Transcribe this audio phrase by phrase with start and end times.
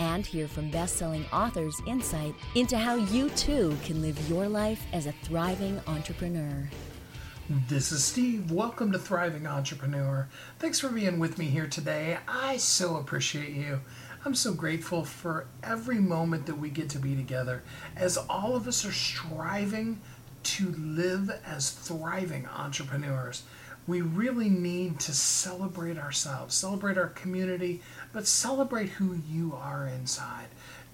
[0.00, 4.84] And hear from best selling authors insight into how you too can live your life
[4.92, 6.68] as a thriving entrepreneur.
[7.68, 8.50] This is Steve.
[8.50, 10.28] Welcome to Thriving Entrepreneur.
[10.58, 12.18] Thanks for being with me here today.
[12.26, 13.80] I so appreciate you.
[14.24, 17.62] I'm so grateful for every moment that we get to be together
[17.94, 20.00] as all of us are striving
[20.44, 23.42] to live as thriving entrepreneurs.
[23.86, 27.82] We really need to celebrate ourselves, celebrate our community,
[28.14, 30.46] but celebrate who you are inside.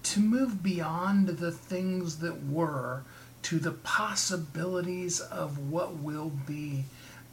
[0.03, 3.03] To move beyond the things that were
[3.43, 6.83] to the possibilities of what will be.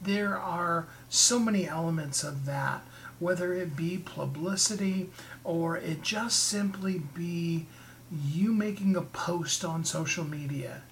[0.00, 2.82] There are so many elements of that
[3.18, 5.10] whether it be publicity
[5.44, 7.66] or it just simply be
[8.10, 10.82] you making a post on social media.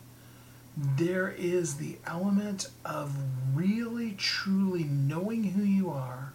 [0.76, 3.16] There is the element of
[3.54, 6.32] really truly knowing who you are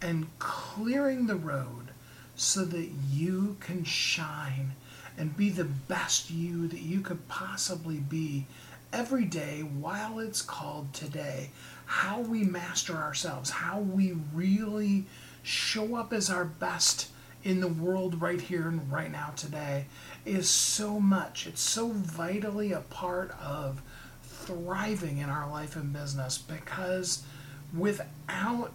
[0.00, 1.87] and clearing the road
[2.38, 4.72] so that you can shine
[5.18, 8.46] and be the best you that you could possibly be
[8.92, 11.50] every day while it's called today.
[11.86, 15.06] How we master ourselves, how we really
[15.42, 17.08] show up as our best
[17.42, 19.86] in the world right here and right now today
[20.24, 21.48] is so much.
[21.48, 23.82] It's so vitally a part of
[24.22, 27.24] thriving in our life and business because
[27.76, 28.72] without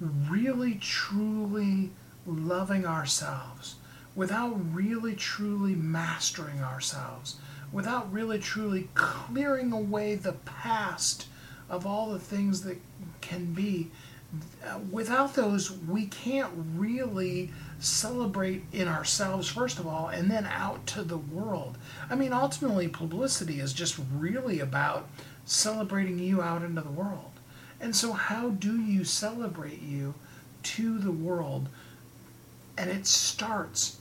[0.00, 1.90] really truly
[2.28, 3.76] loving ourselves,
[4.14, 7.36] without really truly mastering ourselves,
[7.72, 11.26] without really truly clearing away the past
[11.68, 12.78] of all the things that
[13.20, 13.90] can be,
[14.90, 21.02] without those, we can't really celebrate in ourselves, first of all, and then out to
[21.02, 21.78] the world.
[22.10, 25.08] I mean, ultimately, publicity is just really about
[25.44, 27.30] celebrating you out into the world.
[27.80, 30.14] And so, how do you celebrate you
[30.64, 31.68] to the world?
[32.78, 33.98] And it starts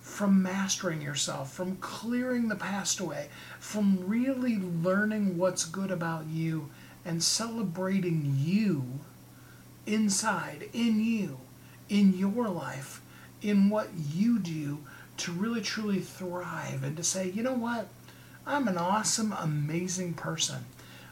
[0.00, 6.68] from mastering yourself, from clearing the past away, from really learning what's good about you
[7.06, 9.00] and celebrating you
[9.86, 11.38] inside, in you,
[11.88, 13.00] in your life,
[13.40, 14.80] in what you do
[15.16, 17.88] to really truly thrive and to say, you know what,
[18.46, 20.66] I'm an awesome, amazing person.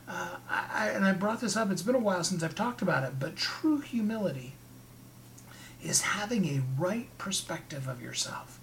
[0.07, 3.05] Uh, I, and I brought this up, it's been a while since I've talked about
[3.05, 4.56] it, but true humility
[5.83, 8.59] is having a right perspective of yourself.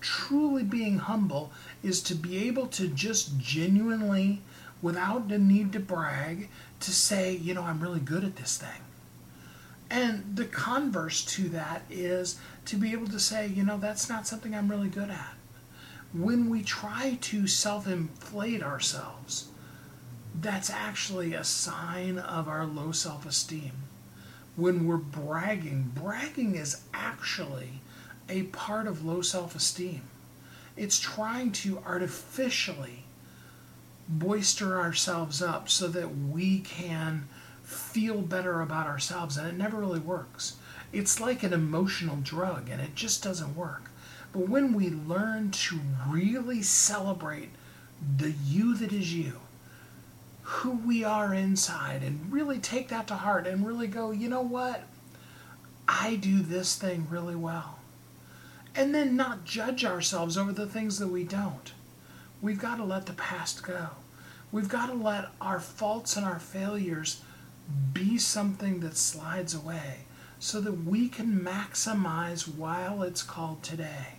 [0.00, 1.52] Truly being humble
[1.82, 4.42] is to be able to just genuinely,
[4.82, 6.48] without the need to brag,
[6.80, 8.82] to say, you know, I'm really good at this thing.
[9.88, 14.26] And the converse to that is to be able to say, you know, that's not
[14.26, 15.34] something I'm really good at.
[16.12, 19.48] When we try to self inflate ourselves,
[20.40, 23.72] that's actually a sign of our low self esteem.
[24.56, 27.80] When we're bragging, bragging is actually
[28.28, 30.02] a part of low self esteem.
[30.76, 33.04] It's trying to artificially
[34.08, 37.28] boister ourselves up so that we can
[37.62, 40.56] feel better about ourselves, and it never really works.
[40.92, 43.90] It's like an emotional drug, and it just doesn't work.
[44.32, 47.50] But when we learn to really celebrate
[48.16, 49.40] the you that is you,
[50.48, 54.42] who we are inside, and really take that to heart and really go, you know
[54.42, 54.84] what?
[55.88, 57.80] I do this thing really well.
[58.76, 61.72] And then not judge ourselves over the things that we don't.
[62.40, 63.88] We've got to let the past go.
[64.52, 67.22] We've got to let our faults and our failures
[67.92, 70.04] be something that slides away
[70.38, 74.18] so that we can maximize while it's called today.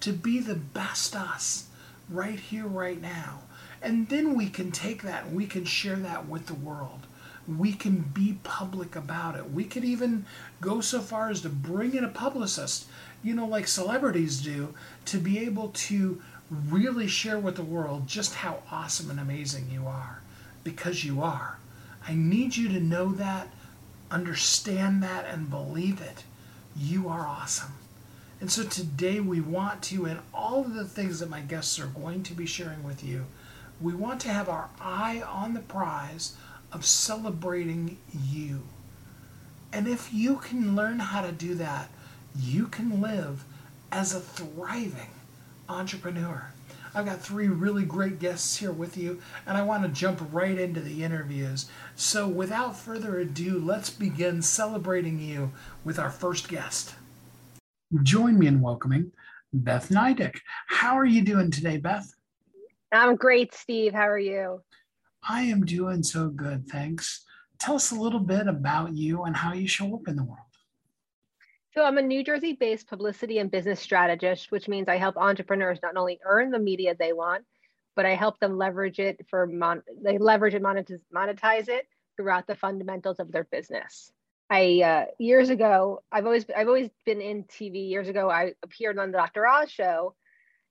[0.00, 1.68] To be the best us
[2.08, 3.42] right here, right now.
[3.82, 7.06] And then we can take that and we can share that with the world.
[7.48, 9.50] We can be public about it.
[9.50, 10.26] We could even
[10.60, 12.86] go so far as to bring in a publicist,
[13.22, 14.74] you know, like celebrities do,
[15.06, 19.86] to be able to really share with the world just how awesome and amazing you
[19.86, 20.20] are.
[20.62, 21.58] Because you are.
[22.06, 23.48] I need you to know that,
[24.10, 26.24] understand that, and believe it.
[26.76, 27.72] You are awesome.
[28.40, 31.86] And so today we want to, and all of the things that my guests are
[31.86, 33.26] going to be sharing with you,
[33.80, 36.36] we want to have our eye on the prize
[36.72, 38.62] of celebrating you.
[39.72, 41.90] And if you can learn how to do that,
[42.36, 43.44] you can live
[43.90, 45.10] as a thriving
[45.68, 46.52] entrepreneur.
[46.94, 50.58] I've got three really great guests here with you, and I want to jump right
[50.58, 51.70] into the interviews.
[51.94, 55.52] So, without further ado, let's begin celebrating you
[55.84, 56.94] with our first guest.
[58.02, 59.12] Join me in welcoming
[59.52, 60.40] Beth Nydick.
[60.66, 62.12] How are you doing today, Beth?
[62.92, 63.94] I'm great, Steve.
[63.94, 64.62] How are you?
[65.28, 67.24] I am doing so good, thanks.
[67.58, 70.38] Tell us a little bit about you and how you show up in the world.
[71.72, 75.78] So, I'm a New Jersey based publicity and business strategist, which means I help entrepreneurs
[75.82, 77.44] not only earn the media they want,
[77.94, 81.86] but I help them leverage it for mon- they leverage and monetize, monetize it
[82.16, 84.10] throughout the fundamentals of their business.
[84.48, 87.88] I uh, years ago, I've always I've always been in TV.
[87.88, 89.46] Years ago, I appeared on the Dr.
[89.46, 90.16] Oz show.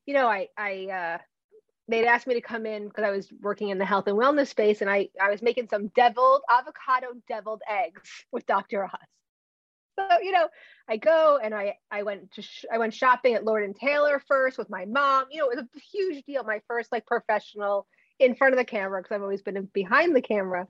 [0.06, 1.18] You know, I I uh,
[1.90, 4.48] they'd asked me to come in because I was working in the health and wellness
[4.48, 8.02] space, and I I was making some deviled avocado deviled eggs
[8.32, 8.86] with Dr.
[8.86, 8.92] Oz.
[10.00, 10.48] So you know,
[10.88, 14.22] I go and I I went to sh- I went shopping at Lord and Taylor
[14.28, 15.26] first with my mom.
[15.32, 16.44] You know, it was a huge deal.
[16.44, 17.88] My first like professional
[18.20, 20.68] in front of the camera because I've always been behind the camera.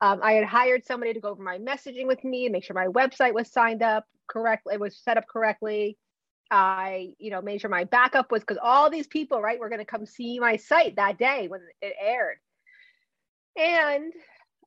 [0.00, 2.74] Um, I had hired somebody to go over my messaging with me and make sure
[2.74, 5.96] my website was signed up correctly, it was set up correctly.
[6.52, 9.78] I, you know, made sure my backup was because all these people, right, were going
[9.78, 12.36] to come see my site that day when it aired.
[13.56, 14.12] And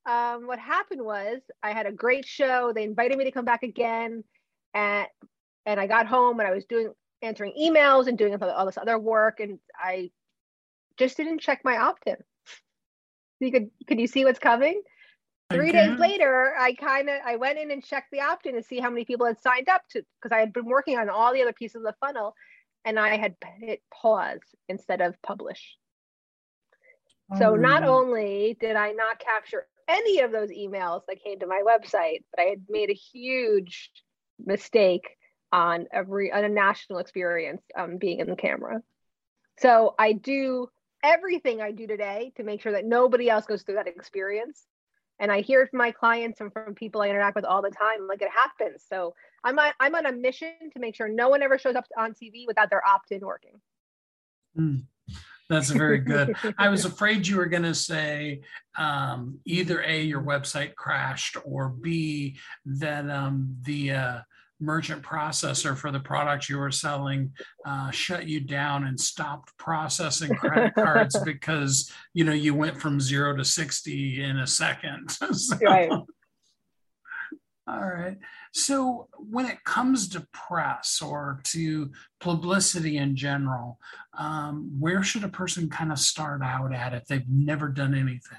[0.08, 2.74] um, what happened was I had a great show.
[2.74, 4.24] They invited me to come back again,
[4.74, 5.08] and
[5.68, 6.92] and I got home and I was doing
[7.22, 10.10] answering emails and doing all this other work, and I
[10.98, 12.18] just didn't check my opt-in.
[13.40, 14.82] You could could you see what's coming?
[15.52, 18.80] Three days later, I kind of I went in and checked the opt-in to see
[18.80, 21.42] how many people had signed up to because I had been working on all the
[21.42, 22.34] other pieces of the funnel,
[22.84, 25.78] and I had hit pause instead of publish.
[27.32, 31.48] Oh, so not only did I not capture any of those emails that came to
[31.48, 33.92] my website, but I had made a huge
[34.44, 35.08] mistake
[35.52, 38.82] on every on a national experience um, being in the camera.
[39.60, 40.70] So I do
[41.04, 44.66] everything I do today to make sure that nobody else goes through that experience
[45.20, 47.72] and I hear it from my clients and from people I interact with all the
[47.72, 48.08] time.
[48.08, 48.84] Like it happens.
[48.88, 49.14] So
[49.44, 52.12] I'm on, I'm on a mission to make sure no one ever shows up on
[52.12, 53.62] TV without their opt-in working.
[54.58, 54.84] Mm,
[55.50, 56.36] that's very good.
[56.58, 58.42] I was afraid you were going to say
[58.78, 64.20] um, either a your website crashed or b that um, the uh,
[64.60, 67.32] merchant processor for the product you were selling
[67.66, 73.00] uh, shut you down and stopped processing credit cards because you know you went from
[73.00, 75.10] zero to 60 in a second.
[75.36, 75.90] So, right.
[77.68, 78.18] All right.
[78.54, 83.80] So when it comes to press or to publicity in general
[84.18, 88.38] um, where should a person kind of start out at if they've never done anything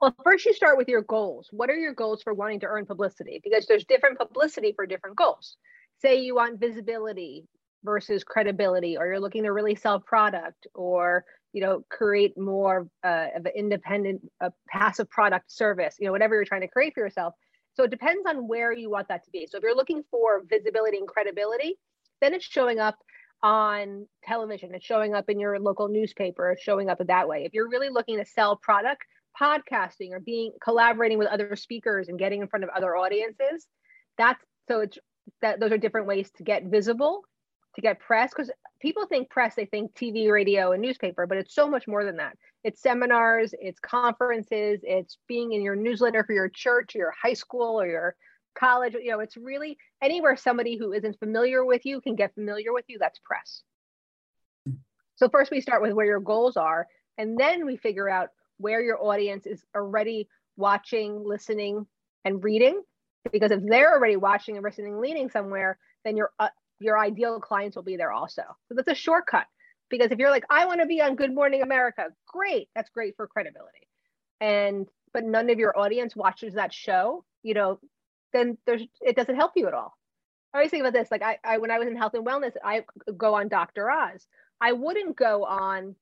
[0.00, 1.48] well, first you start with your goals.
[1.50, 3.40] What are your goals for wanting to earn publicity?
[3.42, 5.56] Because there's different publicity for different goals.
[6.00, 7.46] Say you want visibility
[7.84, 13.26] versus credibility, or you're looking to really sell product, or you know create more uh,
[13.36, 15.96] of an independent, uh, passive product service.
[15.98, 17.34] You know whatever you're trying to create for yourself.
[17.74, 19.46] So it depends on where you want that to be.
[19.50, 21.76] So if you're looking for visibility and credibility,
[22.20, 22.98] then it's showing up
[23.42, 24.74] on television.
[24.74, 26.50] It's showing up in your local newspaper.
[26.50, 27.44] It's showing up that way.
[27.44, 29.04] If you're really looking to sell product,
[29.40, 33.66] podcasting or being collaborating with other speakers and getting in front of other audiences
[34.16, 34.98] that's so it's
[35.42, 37.22] that those are different ways to get visible
[37.74, 38.50] to get press because
[38.80, 42.16] people think press they think tv radio and newspaper but it's so much more than
[42.16, 42.36] that.
[42.64, 47.34] It's seminars it's conferences it's being in your newsletter for your church or your high
[47.34, 48.16] school or your
[48.58, 52.72] college you know it's really anywhere somebody who isn't familiar with you can get familiar
[52.72, 53.62] with you that's press.
[55.16, 58.80] So first we start with where your goals are and then we figure out where
[58.80, 61.86] your audience is already watching, listening,
[62.24, 62.82] and reading.
[63.32, 66.48] Because if they're already watching and listening, leaning somewhere, then your uh,
[66.80, 68.42] your ideal clients will be there also.
[68.68, 69.46] So that's a shortcut.
[69.90, 73.16] Because if you're like, I want to be on Good Morning America, great, that's great
[73.16, 73.88] for credibility.
[74.40, 77.80] And but none of your audience watches that show, you know,
[78.32, 79.96] then there's it doesn't help you at all.
[80.52, 81.10] I always think about this.
[81.10, 82.84] Like I, I when I was in health and wellness, I
[83.16, 83.90] go on Dr.
[83.90, 84.26] Oz.
[84.60, 85.94] I wouldn't go on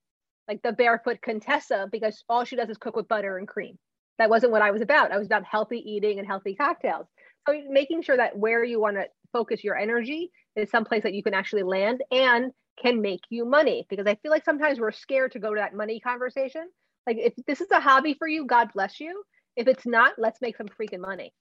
[0.49, 3.79] like the barefoot Contessa because all she does is cook with butter and cream.
[4.19, 5.13] That wasn't what I was about.
[5.13, 7.07] I was about healthy eating and healthy cocktails.
[7.49, 11.23] So making sure that where you want to focus your energy is someplace that you
[11.23, 13.87] can actually land and can make you money.
[13.91, 16.69] Because I feel like sometimes we're scared to go to that money conversation.
[17.07, 19.23] Like if this is a hobby for you, God bless you.
[19.57, 21.33] If it's not, let's make some freaking money.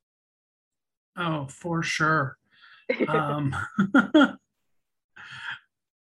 [1.18, 2.38] Oh, for sure.
[3.08, 3.56] um,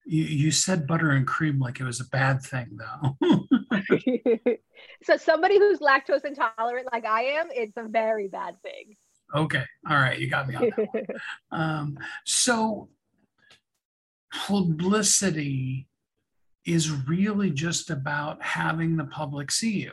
[0.05, 3.47] You, you said butter and cream like it was a bad thing, though.
[5.03, 8.95] so, somebody who's lactose intolerant, like I am, it's a very bad thing.
[9.35, 9.63] Okay.
[9.89, 10.19] All right.
[10.19, 11.05] You got me on that
[11.51, 12.89] um, so,
[14.31, 15.87] publicity
[16.65, 19.91] is really just about having the public see you.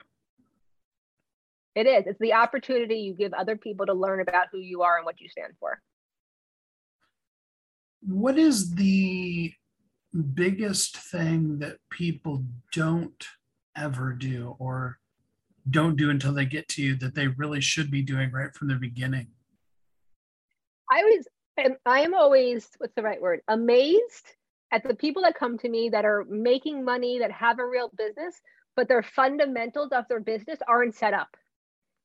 [1.74, 2.04] It is.
[2.06, 5.20] It's the opportunity you give other people to learn about who you are and what
[5.20, 5.80] you stand for.
[8.02, 9.52] What is the
[10.14, 13.26] biggest thing that people don't
[13.76, 14.98] ever do or
[15.68, 18.68] don't do until they get to you that they really should be doing right from
[18.68, 19.28] the beginning?
[20.90, 21.28] I was
[21.86, 23.40] I am always what's the right word?
[23.48, 24.34] Amazed
[24.72, 27.90] at the people that come to me that are making money, that have a real
[27.96, 28.40] business,
[28.76, 31.36] but their fundamentals of their business aren't set up.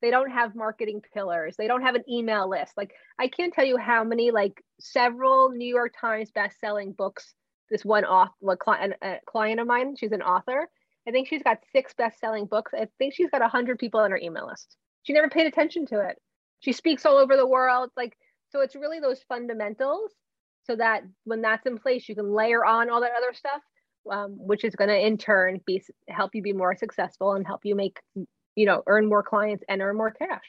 [0.02, 1.56] They don't have marketing pillars.
[1.58, 2.74] They don't have an email list.
[2.76, 7.34] Like I can't tell you how many like several New York Times best-selling books
[7.70, 10.70] this one off what client a client of mine, she's an author.
[11.08, 12.74] I think she's got six best-selling books.
[12.74, 14.76] I think she's got 100 people on her email list.
[15.04, 16.18] She never paid attention to it.
[16.62, 18.18] She speaks all over the world like
[18.50, 20.12] so it's really those fundamentals
[20.66, 23.62] so that when that's in place, you can layer on all that other stuff,
[24.12, 27.62] um, which is going to in turn be help you be more successful and help
[27.64, 28.00] you make,
[28.56, 30.44] you know, earn more clients and earn more cash.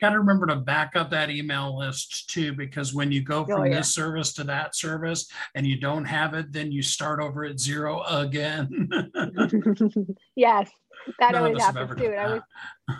[0.00, 3.44] Got to remember to back up that email list too, because when you go oh,
[3.46, 3.78] from oh, yeah.
[3.78, 7.58] this service to that service and you don't have it, then you start over at
[7.58, 8.88] zero again.
[10.36, 10.70] yes,
[11.18, 12.12] that None always happens too.
[12.12, 12.42] I was,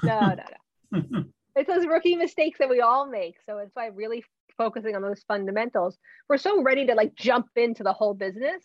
[0.03, 1.25] no, no, no.
[1.57, 3.37] it's those rookie mistakes that we all make.
[3.47, 4.25] So it's why really
[4.57, 5.97] focusing on those fundamentals.
[6.29, 8.63] We're so ready to like jump into the whole business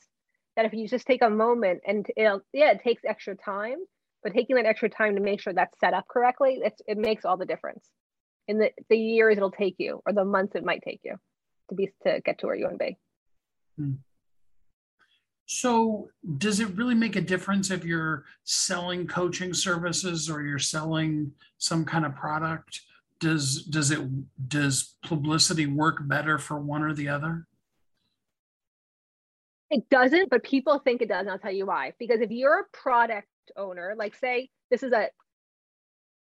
[0.55, 3.77] that if you just take a moment and it'll, yeah, it takes extra time,
[4.23, 7.25] but taking that extra time to make sure that's set up correctly, it's, it makes
[7.25, 7.87] all the difference
[8.47, 11.15] in the, the years it'll take you or the months it might take you
[11.69, 12.97] to be to get to where you want to be.
[13.77, 13.93] Hmm.
[15.45, 21.33] So, does it really make a difference if you're selling coaching services or you're selling
[21.57, 22.81] some kind of product?
[23.19, 23.99] Does does it
[24.47, 27.45] does publicity work better for one or the other?
[29.69, 31.21] It doesn't, but people think it does.
[31.21, 31.93] And I'll tell you why.
[31.99, 35.09] Because if you're a product owner, like say this is a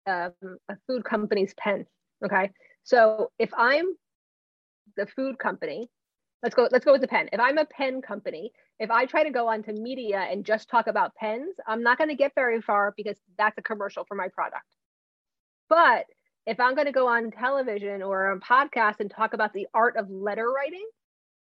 [0.06, 0.32] um,
[0.68, 1.86] a food company's pen,
[2.24, 2.50] okay.
[2.84, 3.86] So if I'm
[4.96, 5.88] the food company,
[6.42, 7.28] let's go let's go with the pen.
[7.32, 10.86] If I'm a pen company if I try to go onto media and just talk
[10.86, 14.28] about pens, I'm not going to get very far because that's a commercial for my
[14.28, 14.66] product.
[15.68, 16.04] But
[16.46, 19.96] if I'm going to go on television or on podcast and talk about the art
[19.96, 20.86] of letter writing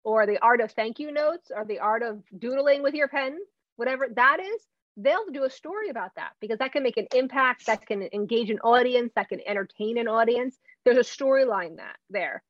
[0.05, 3.37] or the art of thank you notes or the art of doodling with your pen,
[3.75, 4.63] whatever that is,
[4.97, 8.51] they'll do a story about that because that can make an impact, that can engage
[8.51, 10.59] an audience, that can entertain an audience.
[10.85, 12.43] There's a storyline that there.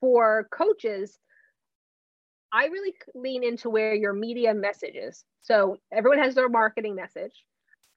[0.00, 1.18] For coaches,
[2.52, 5.24] I really lean into where your media message is.
[5.42, 7.32] So everyone has their marketing message.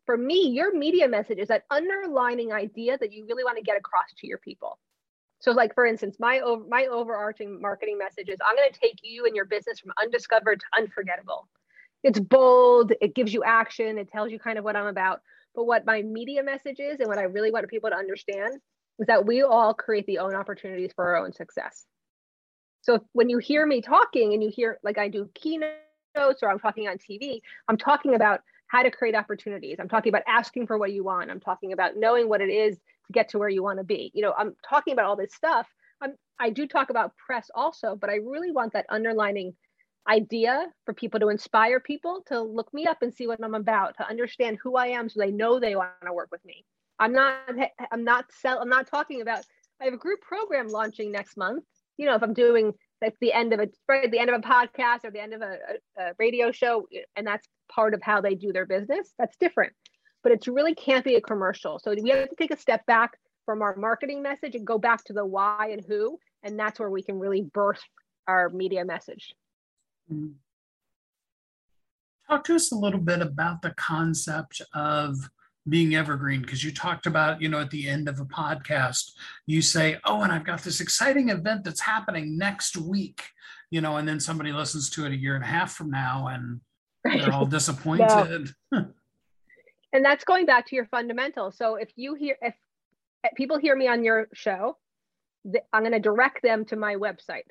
[0.06, 3.78] For me, your media message is that underlining idea that you really want to get
[3.78, 4.80] across to your people.
[5.40, 9.00] So, like for instance, my over, my overarching marketing message is I'm going to take
[9.04, 11.48] you and your business from undiscovered to unforgettable.
[12.04, 12.94] It's bold.
[13.02, 13.98] It gives you action.
[13.98, 15.22] It tells you kind of what I'm about.
[15.56, 18.60] But what my media message is, and what I really want people to understand,
[19.00, 21.86] is that we all create the own opportunities for our own success.
[22.82, 26.60] So when you hear me talking and you hear like I do keynotes or I'm
[26.60, 29.78] talking on TV, I'm talking about how to create opportunities.
[29.80, 31.32] I'm talking about asking for what you want.
[31.32, 34.12] I'm talking about knowing what it is to get to where you want to be.
[34.14, 35.68] You know, I'm talking about all this stuff.
[36.02, 39.56] I'm, I do talk about press also, but I really want that underlining
[40.08, 43.98] idea for people to inspire people to look me up and see what I'm about,
[43.98, 46.66] to understand who I am so they know they want to work with me.
[47.00, 47.38] I'm not
[47.92, 49.44] I'm not sell I'm not talking about
[49.82, 51.64] I have a group program launching next month
[52.00, 54.48] you know, if I'm doing like the end of a right, the end of a
[54.48, 55.58] podcast or the end of a,
[55.98, 56.88] a, a radio show,
[57.18, 59.74] and that's part of how they do their business, that's different.
[60.24, 61.78] But it really can't be a commercial.
[61.78, 65.04] So we have to take a step back from our marketing message and go back
[65.06, 67.82] to the why and who, and that's where we can really birth
[68.28, 69.34] our media message.
[70.12, 70.32] Mm-hmm.
[72.30, 75.30] Talk to us a little bit about the concept of
[75.68, 79.12] being evergreen because you talked about you know at the end of a podcast
[79.46, 83.24] you say oh and i've got this exciting event that's happening next week
[83.70, 86.28] you know and then somebody listens to it a year and a half from now
[86.28, 86.62] and
[87.06, 87.22] right.
[87.22, 92.56] they're all disappointed and that's going back to your fundamentals so if you hear if
[93.36, 94.78] people hear me on your show
[95.74, 97.44] i'm going to direct them to my website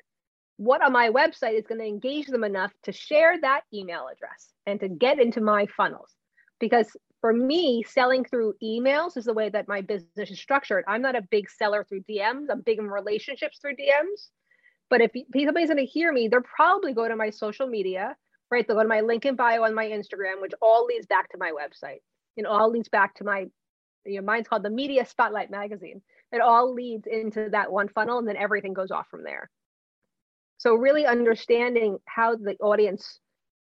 [0.59, 4.49] what on my website is going to engage them enough to share that email address
[4.65, 6.13] and to get into my funnels
[6.59, 10.83] because for me, selling through emails is the way that my business is structured.
[10.87, 12.47] I'm not a big seller through DMs.
[12.49, 14.29] I'm big in relationships through DMs.
[14.89, 18.15] But if somebody's going to hear me, they're probably go to my social media,
[18.51, 18.67] right?
[18.67, 21.37] They'll go to my link in bio on my Instagram, which all leads back to
[21.37, 21.99] my website.
[22.37, 23.47] And all leads back to my,
[24.05, 26.01] you know, mine's called the Media Spotlight Magazine.
[26.31, 29.49] It all leads into that one funnel, and then everything goes off from there.
[30.59, 33.19] So really understanding how the audience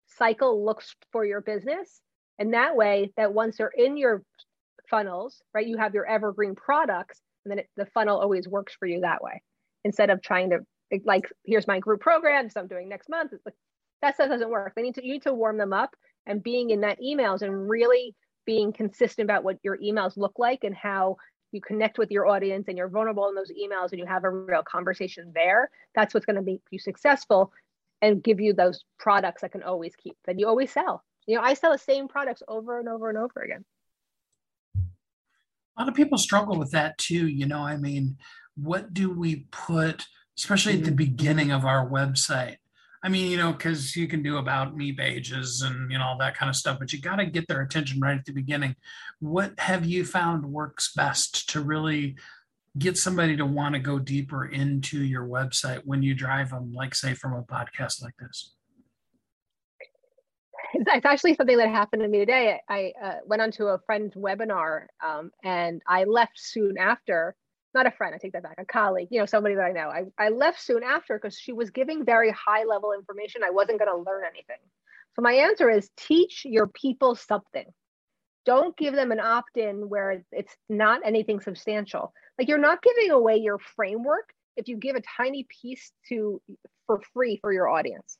[0.08, 2.00] cycle looks for your business.
[2.38, 4.22] And that way, that once they're in your
[4.90, 8.86] funnels, right, you have your evergreen products, and then it, the funnel always works for
[8.86, 9.40] you that way
[9.84, 10.58] instead of trying to
[11.04, 13.54] like here's my group program so i'm doing next month like,
[14.02, 15.90] that stuff doesn't work they need to you need to warm them up
[16.26, 18.14] and being in that emails and really
[18.46, 21.16] being consistent about what your emails look like and how
[21.52, 24.30] you connect with your audience and you're vulnerable in those emails and you have a
[24.30, 27.52] real conversation there that's what's going to make you successful
[28.02, 31.42] and give you those products that can always keep that you always sell you know
[31.42, 33.64] i sell the same products over and over and over again
[35.76, 38.16] a lot of people struggle with that too you know i mean
[38.56, 40.06] what do we put
[40.38, 40.96] especially at the mm-hmm.
[40.96, 42.56] beginning of our website
[43.06, 46.18] I mean, you know, because you can do about me pages and you know all
[46.18, 48.74] that kind of stuff, but you got to get their attention right at the beginning.
[49.20, 52.16] What have you found works best to really
[52.76, 56.96] get somebody to want to go deeper into your website when you drive them, like
[56.96, 58.54] say from a podcast like this?
[60.74, 62.60] It's actually something that happened to me today.
[62.68, 67.36] I uh, went onto a friend's webinar um, and I left soon after
[67.76, 69.88] not a friend, I take that back, a colleague, you know, somebody that I know.
[69.88, 73.42] I, I left soon after because she was giving very high level information.
[73.44, 74.56] I wasn't going to learn anything.
[75.14, 77.66] So my answer is teach your people something.
[78.44, 82.12] Don't give them an opt in where it's not anything substantial.
[82.38, 86.40] Like you're not giving away your framework if you give a tiny piece to
[86.86, 88.18] for free for your audience.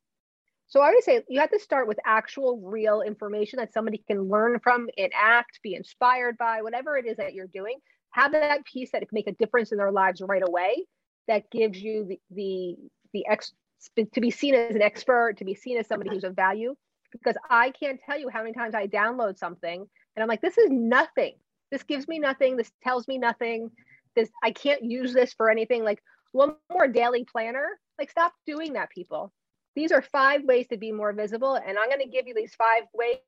[0.69, 4.29] So I would say you have to start with actual real information that somebody can
[4.29, 7.79] learn from, enact, be inspired by, whatever it is that you're doing
[8.17, 10.85] have that piece that can make a difference in their lives right away
[11.29, 12.77] that gives you the the,
[13.13, 13.53] the ex
[13.97, 16.75] to be seen as an expert to be seen as somebody who's of value.
[17.13, 20.59] Because i can't tell you how many times i download something and i'm like this
[20.59, 21.35] is nothing.
[21.71, 22.57] This gives me nothing.
[22.57, 23.71] This tells me nothing.
[24.15, 25.85] This i can't use this for anything.
[25.85, 27.69] Like one more daily planner
[27.99, 29.33] like stop doing that people.
[29.75, 32.55] These are five ways to be more visible and i'm going to give you these
[32.55, 33.19] five ways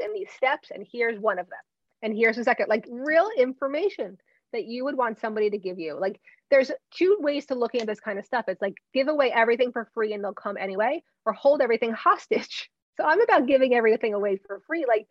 [0.00, 1.58] and these steps and here's one of them.
[2.02, 4.18] And here's the second like real information
[4.52, 5.98] that you would want somebody to give you.
[5.98, 8.44] Like there's two ways to looking at this kind of stuff.
[8.48, 12.70] It's like give away everything for free and they'll come anyway or hold everything hostage.
[12.96, 14.84] So i'm about giving everything away for free.
[14.86, 15.06] Like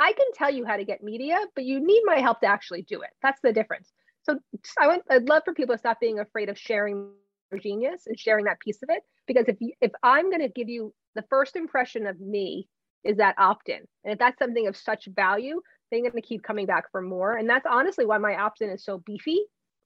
[0.00, 2.82] i can tell you how to get media but you need my help to actually
[2.82, 3.10] do it.
[3.22, 3.92] That's the difference.
[4.24, 4.38] So
[4.78, 7.10] i want i'd love for people to stop being afraid of sharing
[7.50, 10.68] their genius and sharing that piece of it because if if i'm going to give
[10.68, 12.68] you the first impression of me
[13.04, 13.80] is that opt-in.
[14.04, 15.60] And if that's something of such value
[15.92, 17.36] they're going to keep coming back for more.
[17.36, 19.40] And that's honestly why my opt in is so beefy.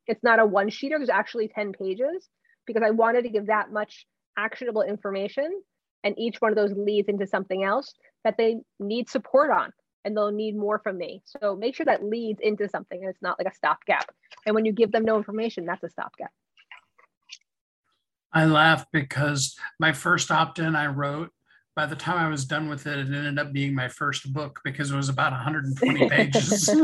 [0.07, 2.29] It's not a one sheeter, there's actually 10 pages
[2.65, 4.07] because I wanted to give that much
[4.39, 5.61] actionable information.
[6.05, 7.93] And each one of those leads into something else
[8.23, 9.73] that they need support on
[10.05, 11.23] and they'll need more from me.
[11.27, 14.07] So make sure that leads into something and it's not like a stopgap.
[14.47, 16.31] And when you give them no information, that's a stopgap.
[18.33, 21.33] I laugh because my first opt in I wrote
[21.77, 24.61] by the time I was done with it, it ended up being my first book
[24.65, 26.67] because it was about 120 pages.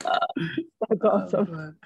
[0.00, 1.76] That's awesome.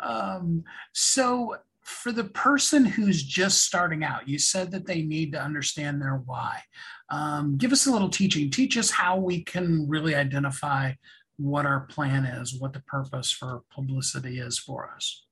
[0.00, 5.32] Uh, um, so, for the person who's just starting out, you said that they need
[5.32, 6.62] to understand their why.
[7.10, 8.50] Um, give us a little teaching.
[8.50, 10.92] Teach us how we can really identify
[11.38, 15.24] what our plan is, what the purpose for publicity is for us.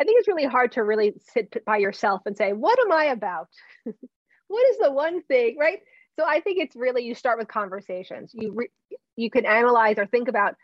[0.00, 3.06] I think it's really hard to really sit by yourself and say, What am I
[3.06, 3.48] about?
[4.48, 5.80] what is the one thing, right?
[6.18, 8.32] So I think it's really you start with conversations.
[8.34, 8.68] You re,
[9.16, 10.56] you can analyze or think about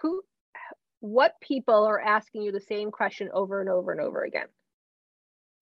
[0.00, 0.22] who
[1.00, 4.46] what people are asking you the same question over and over and over again.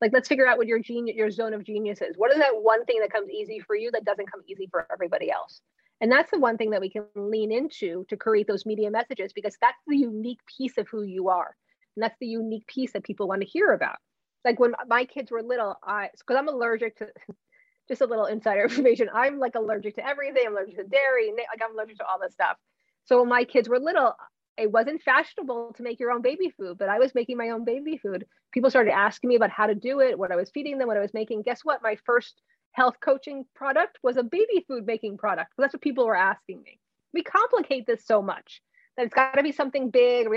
[0.00, 2.16] Like let's figure out what your genius your zone of genius is.
[2.16, 4.86] What is that one thing that comes easy for you that doesn't come easy for
[4.92, 5.60] everybody else?
[6.00, 9.32] And that's the one thing that we can lean into to create those media messages
[9.32, 11.56] because that's the unique piece of who you are.
[11.96, 13.96] And that's the unique piece that people want to hear about.
[14.44, 17.08] Like when my kids were little, I because I'm allergic to
[17.88, 19.08] just a little insider information.
[19.12, 20.44] I'm like allergic to everything.
[20.46, 21.30] I'm allergic to dairy.
[21.30, 22.56] Like I'm allergic to all this stuff.
[23.04, 24.14] So when my kids were little,
[24.56, 27.64] it wasn't fashionable to make your own baby food, but I was making my own
[27.64, 28.24] baby food.
[28.52, 30.96] People started asking me about how to do it, what I was feeding them, what
[30.96, 31.42] I was making.
[31.42, 31.82] Guess what?
[31.82, 32.40] My first
[32.72, 35.52] health coaching product was a baby food making product.
[35.58, 36.78] That's what people were asking me.
[37.12, 38.62] We complicate this so much
[38.96, 40.28] that it's got to be something big.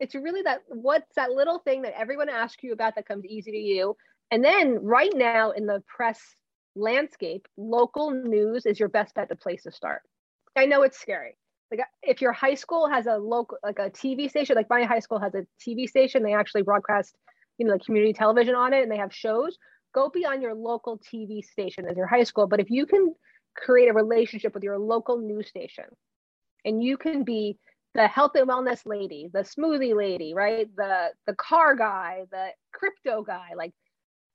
[0.00, 3.52] It's really that what's that little thing that everyone asks you about that comes easy
[3.52, 3.96] to you.
[4.30, 6.20] And then right now in the press
[6.74, 10.02] landscape, local news is your best bet, the place to start.
[10.56, 11.36] I know it's scary.
[11.70, 14.98] Like if your high school has a local, like a TV station, like my high
[14.98, 17.14] school has a TV station, they actually broadcast,
[17.58, 19.56] you know, like community television on it and they have shows.
[19.94, 22.46] Go be on your local TV station as your high school.
[22.46, 23.14] But if you can
[23.56, 25.84] create a relationship with your local news station
[26.64, 27.58] and you can be
[27.94, 30.68] the health and wellness lady, the smoothie lady, right?
[30.76, 33.72] The the car guy, the crypto guy, like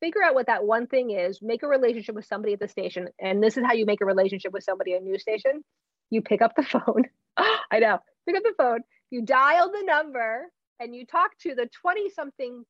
[0.01, 3.07] figure out what that one thing is, make a relationship with somebody at the station.
[3.19, 5.63] And this is how you make a relationship with somebody at a news station.
[6.09, 7.05] You pick up the phone.
[7.37, 10.45] I know, pick up the phone, you dial the number,
[10.79, 12.63] and you talk to the 20 something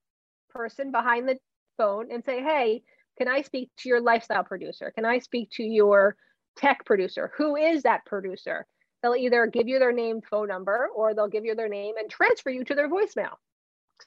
[0.49, 1.37] person behind the
[1.77, 2.83] phone and say, Hey,
[3.17, 4.91] can I speak to your lifestyle producer?
[4.95, 6.15] Can I speak to your
[6.57, 7.31] tech producer?
[7.37, 8.65] Who is that producer?
[9.05, 12.09] They'll either give you their name, phone number, or they'll give you their name and
[12.09, 13.35] transfer you to their voicemail.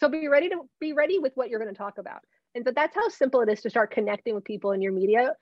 [0.00, 2.22] So be ready to be ready with what you're going to talk about.
[2.56, 5.34] And but that's how simple it is to start connecting with people in your media.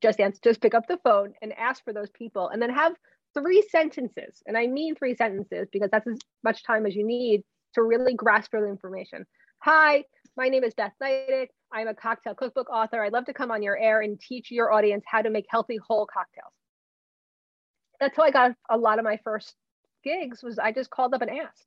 [0.00, 2.94] Just answer, just pick up the phone and ask for those people, and then have
[3.34, 4.42] three sentences.
[4.46, 7.42] And I mean three sentences because that's as much time as you need
[7.74, 9.26] to really grasp the information.
[9.58, 10.04] Hi,
[10.38, 11.48] my name is Beth Nydick.
[11.70, 13.02] I'm a cocktail cookbook author.
[13.02, 15.78] I'd love to come on your air and teach your audience how to make healthy
[15.86, 16.54] whole cocktails.
[18.00, 19.54] That's how I got a lot of my first
[20.04, 21.66] gigs was I just called up and asked.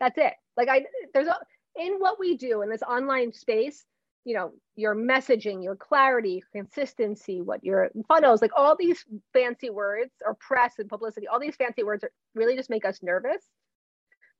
[0.00, 0.34] That's it.
[0.56, 1.36] Like I there's a
[1.76, 3.84] in what we do in this online space,
[4.24, 10.12] you know, your messaging, your clarity, consistency, what your funnels, like all these fancy words
[10.24, 13.42] or press and publicity, all these fancy words are really just make us nervous.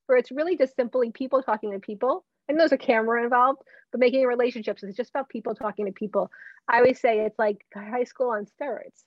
[0.07, 3.61] Where it's really just simply people talking to people and there's a camera involved,
[3.93, 6.31] but making relationships is just about people talking to people.
[6.69, 9.05] I always say it's like high school on steroids.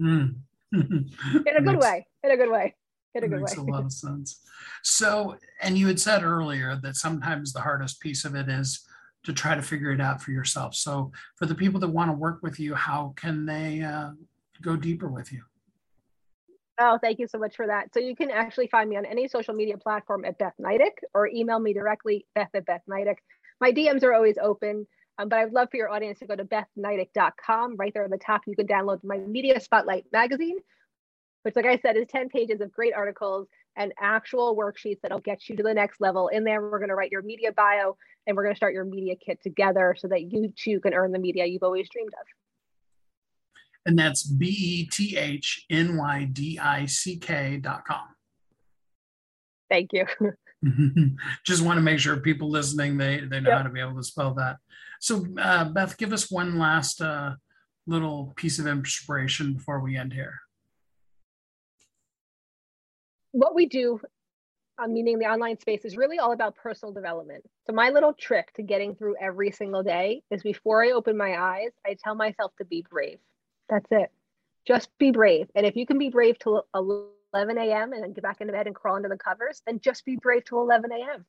[0.00, 0.36] Mm.
[0.72, 1.08] in
[1.46, 2.06] a good makes, way.
[2.22, 2.74] In a good way.
[3.14, 3.40] In a good way.
[3.40, 3.62] makes way.
[3.62, 4.40] a lot of sense.
[4.82, 8.84] So, and you had said earlier that sometimes the hardest piece of it is
[9.24, 10.74] to try to figure it out for yourself.
[10.74, 14.10] So, for the people that want to work with you, how can they uh,
[14.60, 15.42] go deeper with you?
[16.80, 17.94] Oh, thank you so much for that.
[17.94, 21.28] So you can actually find me on any social media platform at Beth Nydick or
[21.28, 23.16] email me directly, Beth at Beth Nydick.
[23.60, 24.86] My DMs are always open,
[25.18, 27.76] um, but I'd love for your audience to go to bethnydick.com.
[27.76, 30.58] Right there on the top, you can download my Media Spotlight magazine,
[31.42, 35.48] which, like I said, is 10 pages of great articles and actual worksheets that'll get
[35.48, 36.28] you to the next level.
[36.28, 37.96] In there, we're going to write your media bio
[38.26, 41.12] and we're going to start your media kit together so that you too can earn
[41.12, 42.26] the media you've always dreamed of
[43.86, 48.06] and that's B E T H N Y D I C K dot com.
[49.70, 50.06] Thank you.
[51.44, 53.58] Just want to make sure people listening they they know yep.
[53.58, 54.56] how to be able to spell that.
[55.04, 57.34] So uh, Beth, give us one last uh,
[57.86, 60.40] little piece of inspiration before we end here.
[63.32, 64.00] What we do,
[64.82, 67.44] uh, meaning the online space, is really all about personal development.
[67.66, 71.38] So my little trick to getting through every single day is before I open my
[71.38, 73.18] eyes, I tell myself to be brave.
[73.68, 74.10] That's it.
[74.66, 75.50] Just be brave.
[75.54, 77.92] And if you can be brave till 11 a.m.
[77.92, 80.46] and then get back into bed and crawl under the covers, then just be brave
[80.46, 81.26] till 11 a.m.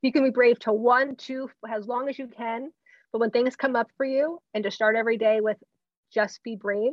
[0.00, 2.72] You can be brave till one, two, as long as you can.
[3.12, 5.56] But when things come up for you, and to start every day with
[6.12, 6.92] just be brave,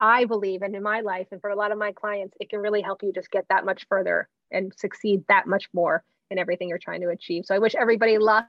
[0.00, 2.60] I believe, and in my life, and for a lot of my clients, it can
[2.60, 6.68] really help you just get that much further and succeed that much more in everything
[6.68, 7.44] you're trying to achieve.
[7.46, 8.46] So I wish everybody luck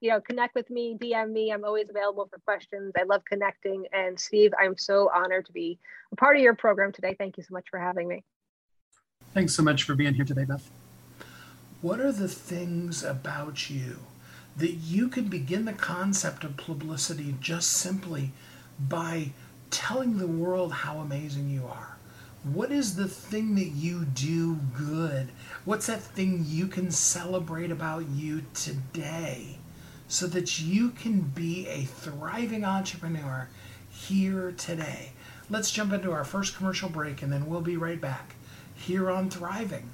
[0.00, 1.52] you know, connect with me, DM me.
[1.52, 2.92] I'm always available for questions.
[2.98, 3.84] I love connecting.
[3.92, 5.78] And Steve, I'm so honored to be
[6.12, 7.16] a part of your program today.
[7.18, 8.22] Thank you so much for having me.
[9.34, 10.70] Thanks so much for being here today, Beth.
[11.82, 13.98] What are the things about you
[14.58, 18.32] that you can begin the concept of publicity just simply
[18.78, 19.32] by
[19.70, 21.96] telling the world how amazing you are?
[22.44, 25.28] What is the thing that you do good?
[25.64, 29.58] What's that thing you can celebrate about you today?
[30.08, 33.46] so that you can be a thriving entrepreneur
[33.90, 35.12] here today.
[35.50, 38.34] Let's jump into our first commercial break and then we'll be right back
[38.74, 39.90] here on Thriving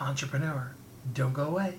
[0.00, 0.74] Entrepreneur.
[1.12, 1.78] Don't go away.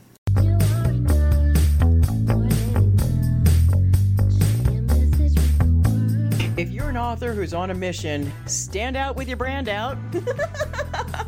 [7.09, 9.97] Author who's on a mission, stand out with your brand out.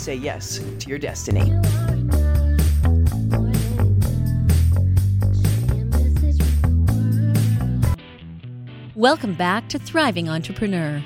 [0.00, 1.52] say yes to your destiny.
[8.96, 11.02] Welcome back to Thriving Entrepreneur.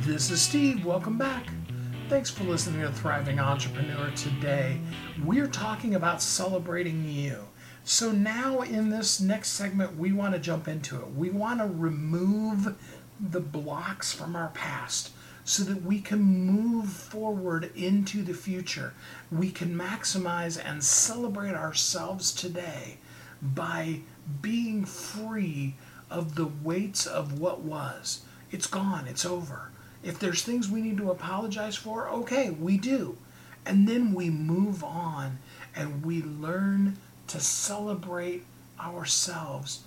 [0.00, 0.86] This is Steve.
[0.86, 1.48] Welcome back.
[2.08, 4.80] Thanks for listening to Thriving Entrepreneur today.
[5.22, 7.44] We're talking about celebrating you.
[7.84, 11.14] So, now in this next segment, we want to jump into it.
[11.14, 12.74] We want to remove
[13.20, 15.10] the blocks from our past
[15.44, 18.94] so that we can move forward into the future.
[19.30, 22.96] We can maximize and celebrate ourselves today
[23.42, 24.00] by
[24.40, 25.74] being free
[26.10, 28.22] of the weights of what was.
[28.50, 29.70] It's gone, it's over.
[30.02, 33.18] If there's things we need to apologize for, okay, we do.
[33.66, 35.38] And then we move on
[35.74, 36.96] and we learn
[37.28, 38.44] to celebrate
[38.78, 39.80] ourselves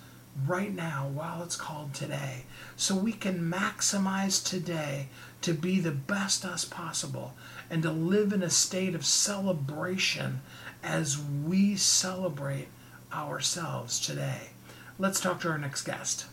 [0.46, 2.44] right now while it's called today.
[2.76, 5.08] So we can maximize today
[5.42, 7.34] to be the best us possible
[7.70, 10.40] and to live in a state of celebration
[10.82, 12.68] as we celebrate
[13.12, 14.50] ourselves today.
[14.98, 16.26] Let's talk to our next guest.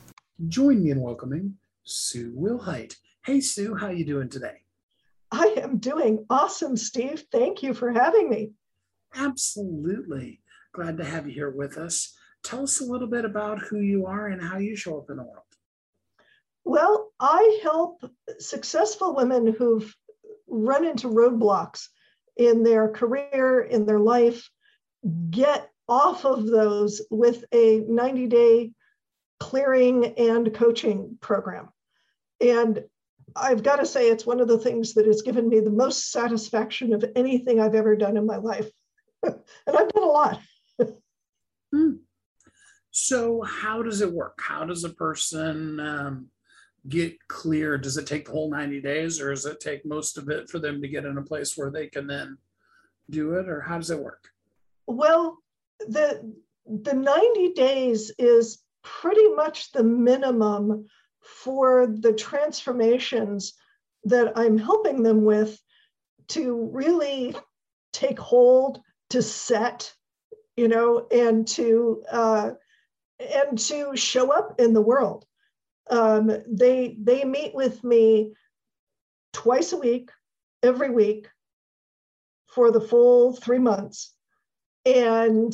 [0.47, 2.95] Join me in welcoming Sue Wilhite.
[3.25, 4.61] Hey Sue, how are you doing today?
[5.31, 7.25] I am doing awesome, Steve.
[7.31, 8.51] Thank you for having me.
[9.15, 10.41] Absolutely.
[10.73, 12.13] Glad to have you here with us.
[12.43, 15.17] Tell us a little bit about who you are and how you show up in
[15.17, 15.44] the world.
[16.65, 18.03] Well, I help
[18.39, 19.95] successful women who've
[20.47, 21.87] run into roadblocks
[22.35, 24.49] in their career, in their life,
[25.29, 28.71] get off of those with a 90 day
[29.39, 31.69] clearing and coaching program.
[32.41, 32.83] And
[33.35, 36.11] I've got to say, it's one of the things that has given me the most
[36.11, 38.69] satisfaction of anything I've ever done in my life.
[39.23, 39.35] and
[39.67, 40.39] I've done a lot.
[41.71, 41.91] hmm.
[42.91, 44.39] So, how does it work?
[44.41, 46.29] How does a person um,
[46.87, 47.77] get clear?
[47.77, 50.59] Does it take the whole 90 days or does it take most of it for
[50.59, 52.37] them to get in a place where they can then
[53.09, 53.47] do it?
[53.49, 54.29] Or how does it work?
[54.87, 55.37] Well,
[55.79, 56.33] the
[56.67, 60.85] the 90 days is pretty much the minimum
[61.21, 63.53] for the transformations
[64.03, 65.59] that I'm helping them with
[66.29, 67.35] to really
[67.93, 69.91] take hold, to set,
[70.55, 72.51] you know, and to uh,
[73.19, 75.25] and to show up in the world
[75.89, 78.33] um, they they meet with me
[79.33, 80.09] twice a week,
[80.63, 81.27] every week,
[82.47, 84.13] for the full three months,
[84.85, 85.53] and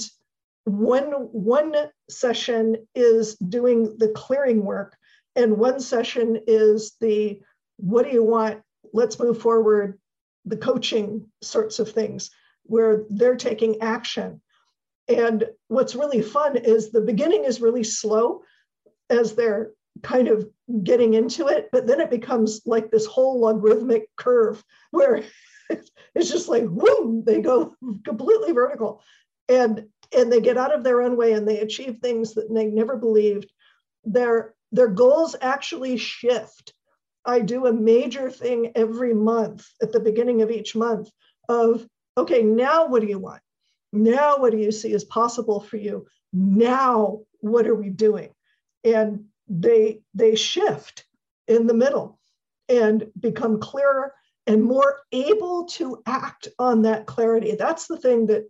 [0.65, 1.75] one one
[2.09, 4.95] session is doing the clearing work,
[5.35, 7.41] and one session is the
[7.77, 8.61] what do you want?
[8.93, 9.99] Let's move forward.
[10.45, 12.31] The coaching sorts of things
[12.63, 14.41] where they're taking action.
[15.07, 18.43] And what's really fun is the beginning is really slow
[19.09, 20.47] as they're kind of
[20.83, 25.23] getting into it, but then it becomes like this whole logarithmic curve where
[26.15, 29.01] it's just like whoom, they go completely vertical.
[29.49, 32.65] And and they get out of their own way and they achieve things that they
[32.65, 33.51] never believed.
[34.03, 36.73] Their their goals actually shift.
[37.25, 41.09] I do a major thing every month at the beginning of each month
[41.49, 41.87] of
[42.17, 43.41] okay, now what do you want?
[43.93, 46.07] Now what do you see as possible for you?
[46.33, 48.29] Now what are we doing?
[48.83, 49.25] And
[49.59, 51.05] they they shift
[51.47, 52.19] in the middle
[52.69, 54.13] and become clearer
[54.47, 57.55] and more able to act on that clarity.
[57.55, 58.49] That's the thing that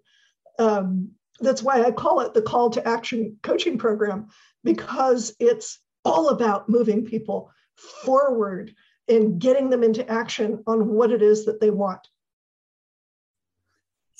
[0.60, 4.28] um, that's why I call it the call to action coaching program
[4.64, 7.52] because it's all about moving people
[8.04, 8.74] forward
[9.08, 12.08] and getting them into action on what it is that they want.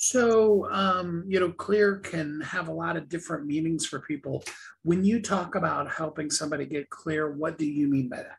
[0.02, 4.42] So, um, you know, clear can have a lot of different meanings for people.
[4.82, 8.38] When you talk about helping somebody get clear, what do you mean by that?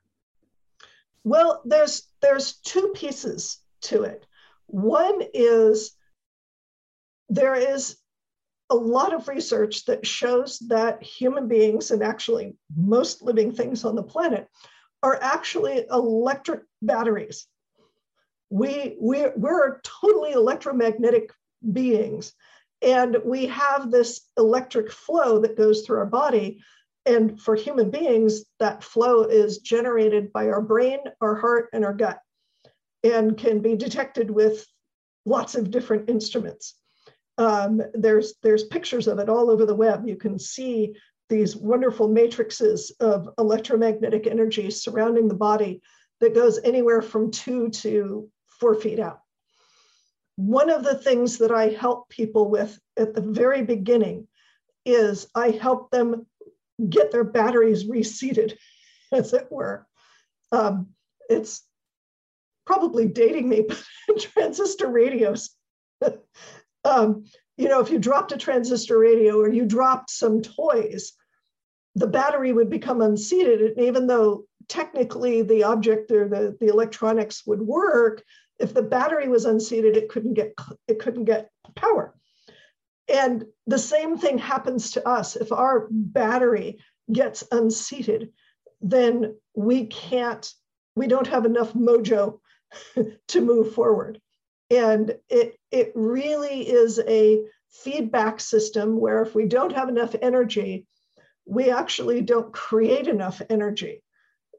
[1.23, 4.25] Well, there's there's two pieces to it.
[4.65, 5.93] One is
[7.29, 7.95] there is
[8.69, 13.95] a lot of research that shows that human beings and actually most living things on
[13.95, 14.49] the planet
[15.01, 17.47] are actually electric batteries.
[18.49, 21.31] We, we, we're totally electromagnetic
[21.71, 22.33] beings.
[22.81, 26.61] And we have this electric flow that goes through our body.
[27.05, 31.93] And for human beings, that flow is generated by our brain, our heart, and our
[31.93, 32.19] gut,
[33.03, 34.65] and can be detected with
[35.25, 36.75] lots of different instruments.
[37.37, 40.07] Um, there's, there's pictures of it all over the web.
[40.07, 40.95] You can see
[41.29, 45.81] these wonderful matrices of electromagnetic energy surrounding the body
[46.19, 49.22] that goes anywhere from two to four feet out
[50.35, 54.27] one of the things that I help people with at the very beginning
[54.85, 56.25] is I help them
[56.89, 58.57] get their batteries reseated,
[59.11, 59.85] as it were.
[60.51, 60.89] Um,
[61.29, 61.63] it's
[62.65, 63.65] probably dating me,
[64.07, 65.51] but transistor radios.
[66.83, 67.25] um,
[67.57, 71.13] you know, if you dropped a transistor radio or you dropped some toys,
[71.95, 73.61] the battery would become unseated.
[73.61, 78.23] And even though technically the object or the, the electronics would work,
[78.59, 80.53] if the battery was unseated, it couldn't get
[80.87, 82.13] it couldn't get power.
[83.07, 85.35] And the same thing happens to us.
[85.35, 86.79] If our battery
[87.11, 88.31] gets unseated,
[88.81, 90.49] then we can't,
[90.95, 92.39] we don't have enough mojo
[93.27, 94.21] to move forward.
[94.69, 100.87] And it, it really is a feedback system where if we don't have enough energy,
[101.45, 104.02] we actually don't create enough energy.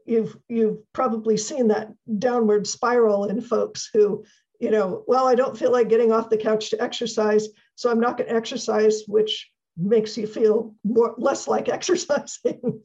[0.04, 4.24] You've, you've probably seen that downward spiral in folks who,
[4.60, 8.00] you know, well, I don't feel like getting off the couch to exercise, so I'm
[8.00, 12.80] not going to exercise, which makes you feel more less like exercising.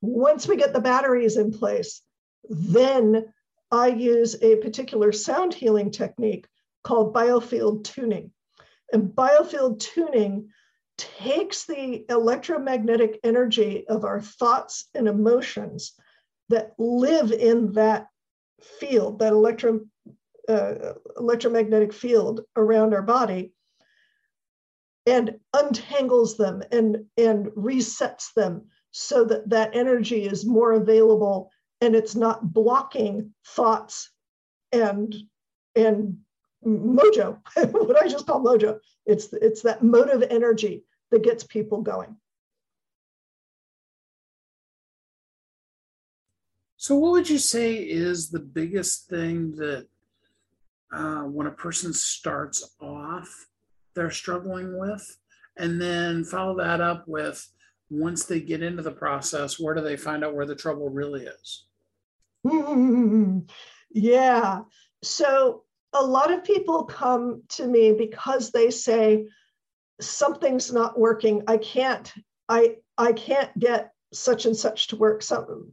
[0.00, 2.02] Once we get the batteries in place,
[2.48, 3.32] then
[3.70, 6.46] I use a particular sound healing technique
[6.84, 8.32] called biofield tuning.
[8.92, 10.50] And biofield tuning
[10.98, 15.94] takes the electromagnetic energy of our thoughts and emotions
[16.52, 18.08] that live in that
[18.62, 19.80] field, that electro,
[20.48, 20.74] uh,
[21.16, 23.52] electromagnetic field around our body,
[25.06, 28.62] and untangles them and, and resets them
[28.92, 34.10] so that that energy is more available and it's not blocking thoughts
[34.70, 35.14] and
[35.74, 36.18] and
[36.64, 37.38] mojo.
[37.72, 38.78] What i just call mojo.
[39.06, 42.16] It's it's that motive energy that gets people going
[46.82, 49.86] so what would you say is the biggest thing that
[50.92, 53.46] uh, when a person starts off
[53.94, 55.16] they're struggling with?
[55.56, 57.48] And then follow that up with
[57.88, 61.24] once they get into the process where do they find out where the trouble really
[61.24, 61.66] is?
[63.92, 64.62] Yeah.
[65.04, 69.28] So a lot of people come to me because they say
[70.00, 71.44] something's not working.
[71.46, 72.12] I can't
[72.48, 75.64] i i can't get such and such to work so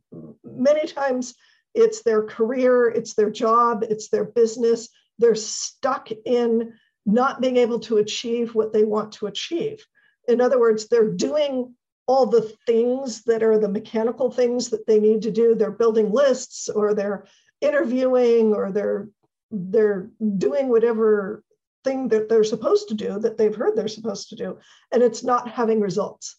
[0.44, 1.36] many times
[1.76, 6.74] it's their career it's their job it's their business they're stuck in
[7.06, 9.86] not being able to achieve what they want to achieve.
[10.28, 11.76] In other words, they're doing
[12.08, 15.54] all the things that are the mechanical things that they need to do.
[15.54, 17.26] They're building lists or they're
[17.62, 19.10] interviewing or they're
[19.52, 21.44] they're doing whatever
[21.84, 24.60] thing that they're supposed to do that they've heard they're supposed to do
[24.92, 26.36] and it's not having results.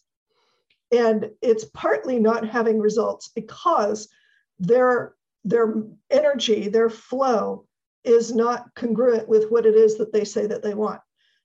[0.92, 4.08] And it's partly not having results because
[4.58, 5.74] their their
[6.10, 7.66] energy, their flow
[8.04, 11.00] is not congruent with what it is that they say that they want.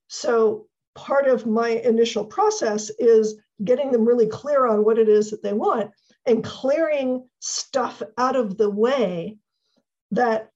[0.07, 5.31] So part of my initial process is getting them really clear on what it is
[5.31, 5.91] that they want
[6.25, 9.37] and clearing stuff out of the way
[10.11, 10.49] that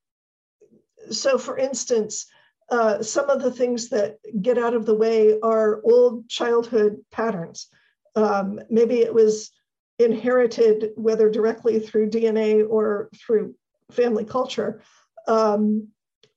[1.12, 2.26] so for instance
[2.70, 7.68] uh, some of the things that get out of the way are old childhood patterns
[8.16, 9.52] um, maybe it was
[9.98, 13.54] inherited whether directly through dna or through
[13.92, 14.82] family culture
[15.28, 15.90] um,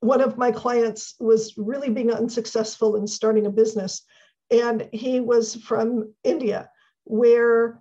[0.03, 4.03] one of my clients was really being unsuccessful in starting a business.
[4.51, 6.69] And he was from India,
[7.05, 7.81] where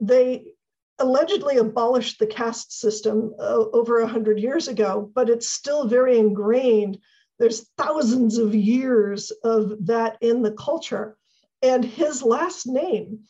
[0.00, 0.52] they
[0.98, 6.98] allegedly abolished the caste system uh, over 100 years ago, but it's still very ingrained.
[7.38, 11.16] There's thousands of years of that in the culture.
[11.62, 13.20] And his last name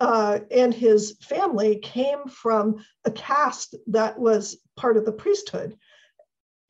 [0.00, 5.76] uh, and his family came from a caste that was part of the priesthood.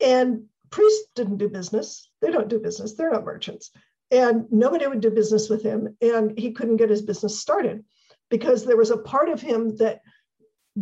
[0.01, 2.09] And priests didn't do business.
[2.21, 2.93] They don't do business.
[2.93, 3.71] They're not merchants.
[4.11, 5.95] And nobody would do business with him.
[6.01, 7.83] And he couldn't get his business started
[8.29, 10.01] because there was a part of him that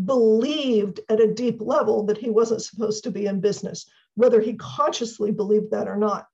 [0.06, 4.54] believed at a deep level that he wasn't supposed to be in business, whether he
[4.54, 6.28] consciously believed that or not.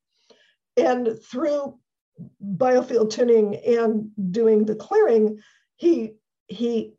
[0.75, 1.79] And through
[2.43, 5.39] biofield tuning and doing the clearing,
[5.75, 6.13] he
[6.47, 6.93] he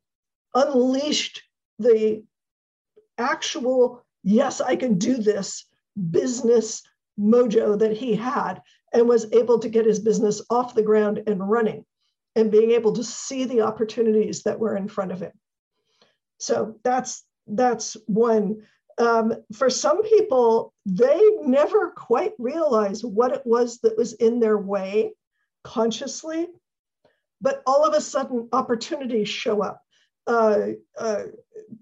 [0.54, 1.42] unleashed
[1.78, 2.22] the
[3.18, 5.66] actual yes, I can do this
[6.10, 6.82] business
[7.18, 8.60] mojo that he had
[8.92, 11.84] and was able to get his business off the ground and running
[12.34, 15.32] and being able to see the opportunities that were in front of him.
[16.38, 18.62] So that's that's one.
[18.98, 24.58] Um, for some people, they never quite realize what it was that was in their
[24.58, 25.14] way
[25.64, 26.46] consciously,
[27.40, 29.80] but all of a sudden opportunities show up.
[30.26, 30.68] Uh,
[30.98, 31.24] uh,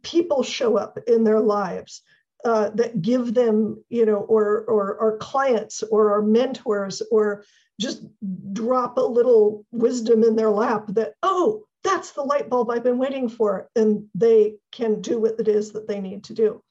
[0.02, 2.02] people show up in their lives
[2.44, 7.44] uh, that give them, you know, or or our clients or our mentors, or
[7.80, 8.04] just
[8.52, 12.98] drop a little wisdom in their lap that, oh, that's the light bulb I've been
[12.98, 16.62] waiting for, and they can do what it is that they need to do.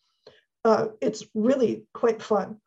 [0.63, 2.57] Uh, it's really quite fun.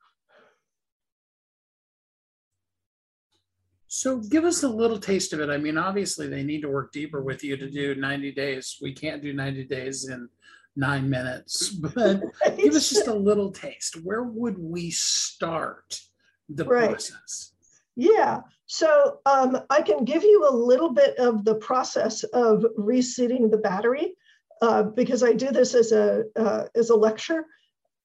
[3.87, 5.49] So give us a little taste of it.
[5.49, 8.77] I mean, obviously they need to work deeper with you to do 90 days.
[8.83, 10.29] We can't do 90 days in
[10.75, 12.23] nine minutes, but
[12.57, 14.03] give us just a little taste.
[14.03, 16.01] Where would we start
[16.49, 16.91] the right.
[16.91, 17.53] process?
[17.95, 18.41] Yeah.
[18.67, 23.59] So um, I can give you a little bit of the process of reseating the
[23.59, 24.17] battery
[24.61, 27.47] uh, because I do this as a uh, as a lecture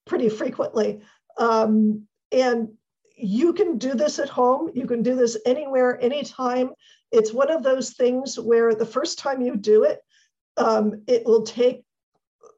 [0.10, 0.99] pretty frequently.
[1.38, 2.70] Um, and
[3.16, 4.72] you can do this at home.
[4.74, 6.72] You can do this anywhere, anytime.
[7.12, 10.01] It's one of those things where the first time you do it,
[10.57, 11.84] um, it will take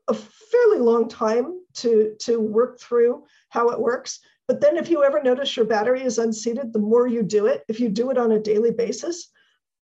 [0.07, 4.19] a fairly long time to, to work through how it works.
[4.47, 7.63] But then if you ever notice your battery is unseated, the more you do it,
[7.67, 9.29] if you do it on a daily basis,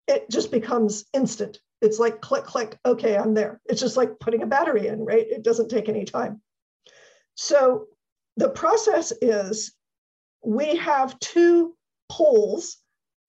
[0.09, 1.59] it just becomes instant.
[1.83, 3.61] It's like click, click, okay, I'm there.
[3.67, 5.27] It's just like putting a battery in, right?
[5.29, 6.41] It doesn't take any time.
[7.37, 7.87] So
[8.37, 9.73] the process is
[10.45, 11.77] we have two
[12.09, 12.79] poles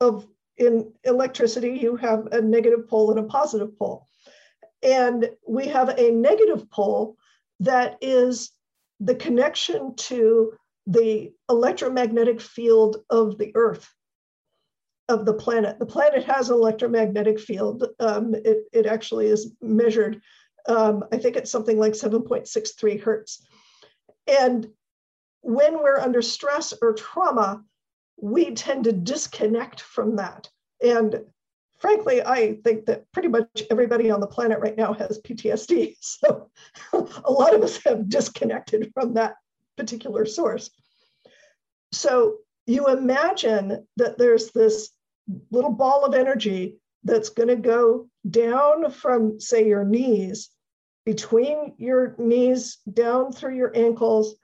[0.02, 0.26] of
[0.58, 4.08] in electricity, you have a negative pole and a positive pole.
[4.82, 7.16] And we have a negative pole
[7.60, 8.52] that is
[9.00, 10.54] the connection to
[10.88, 13.88] the electromagnetic field of the Earth,
[15.10, 15.78] of the planet.
[15.78, 17.86] The planet has an electromagnetic field.
[18.00, 20.22] Um, it, it actually is measured,
[20.68, 23.46] um, I think it's something like 7.63 hertz.
[24.28, 24.68] And
[25.42, 27.64] when we're under stress or trauma,
[28.18, 30.50] we tend to disconnect from that.
[30.84, 31.24] And
[31.80, 35.96] frankly, I think that pretty much everybody on the planet right now has PTSD.
[36.02, 36.50] So
[36.94, 39.36] a lot of us have disconnected from that
[39.78, 40.70] particular source.
[41.92, 44.90] So you imagine that there's this
[45.52, 50.50] little ball of energy that's going to go down from, say, your knees,
[51.08, 54.36] between your knees, down through your ankles,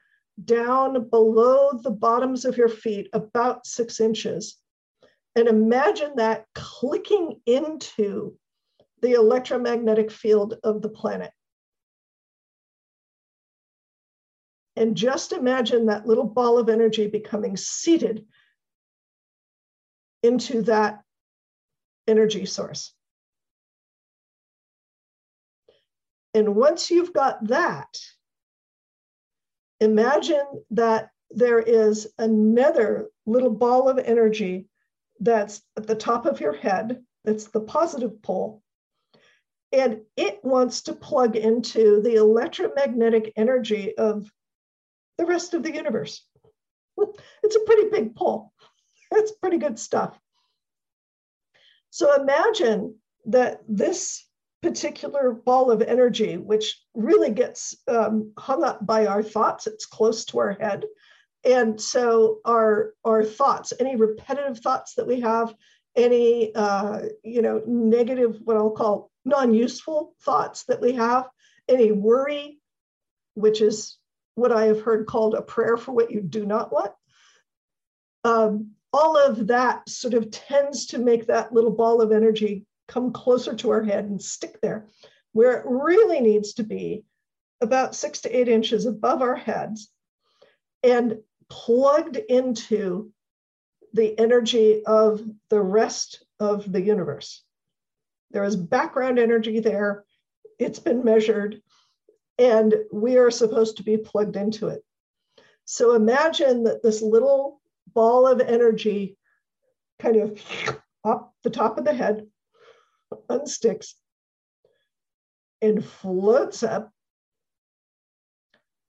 [0.45, 4.55] down below the bottoms of your feet about six inches.
[5.35, 8.37] And imagine that clicking into
[9.01, 11.31] the electromagnetic field of the planet.
[14.77, 18.25] And just imagine that little ball of energy becoming seated
[20.23, 21.01] into that
[22.07, 22.92] energy source.
[26.33, 27.97] And once you've got that,
[29.79, 34.67] imagine that there is another little ball of energy
[35.19, 38.61] that's at the top of your head, that's the positive pole.
[39.71, 44.29] And it wants to plug into the electromagnetic energy of
[45.17, 46.25] the rest of the universe.
[47.43, 48.53] It's a pretty big pole.
[49.11, 50.17] That's pretty good stuff.
[51.89, 54.25] So imagine that this
[54.63, 59.67] particular ball of energy, which really gets um, hung up by our thoughts.
[59.67, 60.85] It's close to our head.
[61.45, 65.53] And so our, our thoughts, any repetitive thoughts that we have,
[65.95, 71.29] any uh, you know negative, what I'll call non-useful thoughts that we have,
[71.69, 72.59] any worry,
[73.35, 73.97] which is
[74.35, 76.91] what I have heard called a prayer for what you do not want.
[78.23, 83.11] Um, all of that sort of tends to make that little ball of energy come
[83.11, 84.87] closer to our head and stick there,
[85.31, 87.03] where it really needs to be
[87.59, 89.89] about six to eight inches above our heads
[90.83, 91.17] and
[91.49, 93.11] plugged into
[93.93, 97.43] the energy of the rest of the universe.
[98.31, 100.03] There is background energy there,
[100.59, 101.61] it's been measured,
[102.37, 104.83] and we are supposed to be plugged into it.
[105.65, 107.61] So imagine that this little
[107.93, 109.17] ball of energy
[109.99, 110.41] kind of
[111.03, 112.27] up the top of the head
[113.29, 113.93] unsticks
[115.61, 116.91] and floats up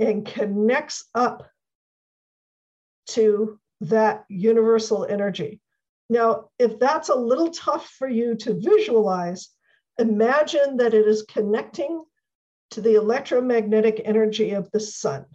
[0.00, 1.48] and connects up
[3.06, 5.60] to that universal energy.
[6.08, 9.50] Now, if that's a little tough for you to visualize,
[9.98, 12.04] imagine that it is connecting
[12.70, 15.26] to the electromagnetic energy of the sun.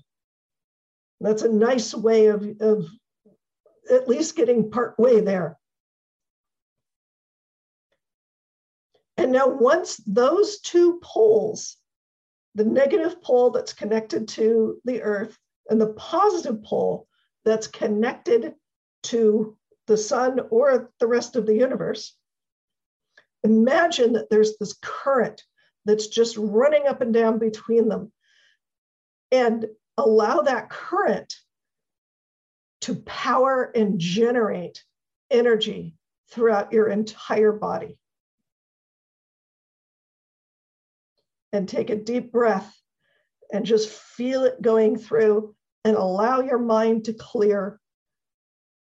[1.21, 2.85] That's a nice way of, of
[3.91, 5.58] at least getting part way there.
[9.19, 11.75] And now, once those two poles,
[12.55, 15.37] the negative pole that's connected to the Earth
[15.69, 17.05] and the positive pole
[17.43, 18.55] that's connected
[19.03, 19.57] to
[19.87, 22.15] the sun or the rest of the universe,
[23.43, 25.43] imagine that there's this current
[25.83, 28.13] that's just running up and down between them.
[29.33, 29.65] And
[29.97, 31.35] allow that current
[32.81, 34.81] to power and generate
[35.29, 35.97] energy
[36.29, 37.99] throughout your entire body.
[41.53, 42.75] And take a deep breath
[43.51, 47.79] and just feel it going through and allow your mind to clear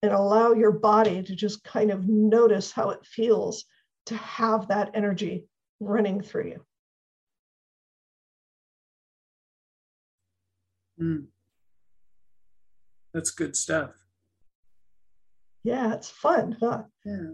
[0.02, 3.64] and allow your body to just kind of notice how it feels
[4.06, 5.46] to have that energy
[5.80, 6.64] running through you.
[11.00, 11.26] Mm.
[13.12, 13.90] That's good stuff.
[15.64, 16.84] Yeah, it's fun, huh?
[17.04, 17.30] Yeah.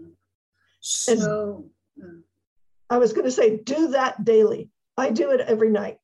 [0.79, 1.65] So,
[2.89, 4.69] I was going to say, do that daily.
[4.97, 5.97] I do it every night.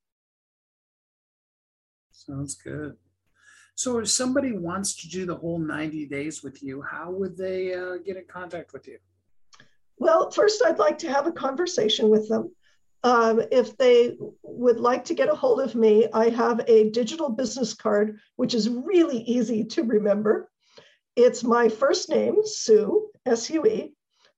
[2.11, 2.95] Sounds good.
[3.75, 7.73] So, if somebody wants to do the whole 90 days with you, how would they
[7.73, 8.97] uh, get in contact with you?
[9.97, 12.51] Well, first, I'd like to have a conversation with them.
[13.03, 17.29] Um, if they would like to get a hold of me, I have a digital
[17.29, 20.49] business card, which is really easy to remember.
[21.15, 23.93] It's my first name, Sue, S U E,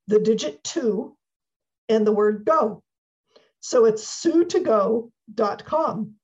[0.07, 1.17] the digit two,
[1.89, 2.83] and the word go.
[3.62, 6.16] So it's sue2go.com.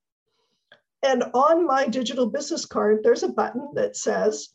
[1.04, 4.50] And on my digital business card, there's a button that says,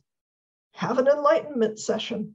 [0.74, 2.35] Have an enlightenment session.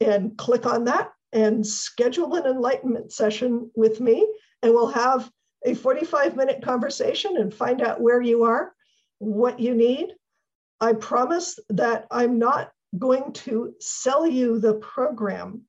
[0.00, 4.26] And click on that and schedule an enlightenment session with me.
[4.62, 5.30] And we'll have
[5.64, 8.72] a 45 minute conversation and find out where you are,
[9.18, 10.14] what you need.
[10.80, 15.62] I promise that I'm not going to sell you the program.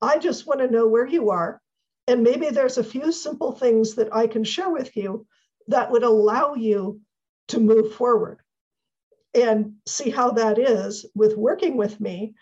[0.00, 1.61] I just want to know where you are.
[2.08, 5.26] And maybe there's a few simple things that I can share with you
[5.68, 7.00] that would allow you
[7.48, 8.40] to move forward
[9.34, 12.34] and see how that is with working with me.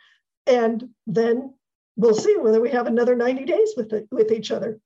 [0.46, 1.54] And then
[1.96, 4.80] we'll see whether we have another 90 days with it, with each other.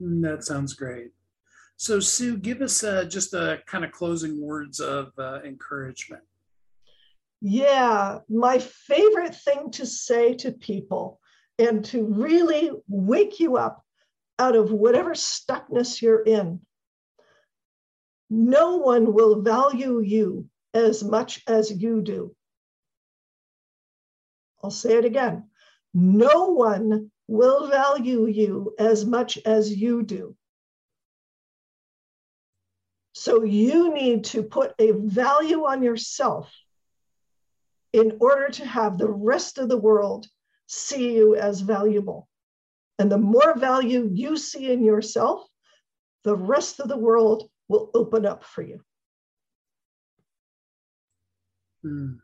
[0.00, 1.10] Mm, that sounds great.
[1.76, 6.22] So, Sue, give us uh, just a kind of closing words of uh, encouragement.
[7.40, 11.18] Yeah, my favorite thing to say to people
[11.62, 13.84] and to really wake you up
[14.36, 16.60] out of whatever stuckness you're in.
[18.28, 22.34] No one will value you as much as you do.
[24.62, 25.50] I'll say it again.
[25.94, 30.34] No one will value you as much as you do.
[33.12, 36.52] So you need to put a value on yourself
[37.92, 40.26] in order to have the rest of the world
[40.72, 42.28] see you as valuable.
[42.98, 45.46] And the more value you see in yourself,
[46.24, 48.80] the rest of the world will open up for you.
[51.84, 52.18] Mm.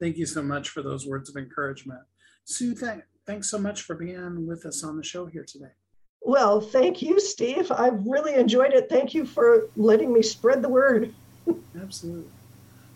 [0.00, 2.00] Thank you so much for those words of encouragement.
[2.44, 5.72] Sue, th- thanks so much for being with us on the show here today.
[6.20, 7.70] Well, thank you, Steve.
[7.70, 8.88] I've really enjoyed it.
[8.88, 11.14] Thank you for letting me spread the word.
[11.80, 12.30] Absolutely.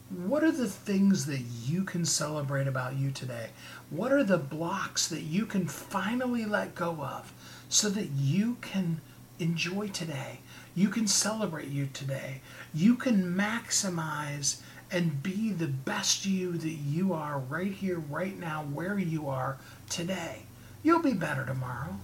[0.09, 3.51] What are the things that you can celebrate about you today?
[3.91, 7.33] What are the blocks that you can finally let go of
[7.69, 9.01] so that you can
[9.39, 10.41] enjoy today?
[10.75, 12.41] You can celebrate you today.
[12.75, 14.61] You can maximize
[14.91, 19.59] and be the best you that you are right here, right now, where you are
[19.89, 20.43] today.
[20.83, 22.01] You'll be better tomorrow.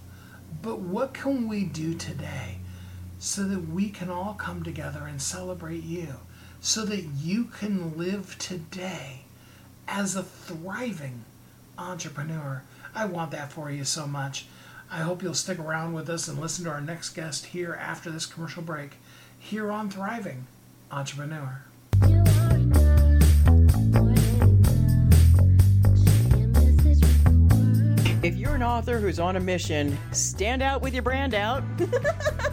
[0.61, 2.59] But what can we do today
[3.19, 6.15] so that we can all come together and celebrate you?
[6.61, 9.25] So that you can live today
[9.85, 11.25] as a thriving
[11.77, 12.63] entrepreneur.
[12.95, 14.45] I want that for you so much.
[14.91, 18.11] I hope you'll stick around with us and listen to our next guest here after
[18.11, 18.97] this commercial break
[19.39, 20.47] here on Thriving
[20.91, 21.63] Entrepreneur.
[28.23, 31.63] If you're an author who's on a mission, stand out with your brand out.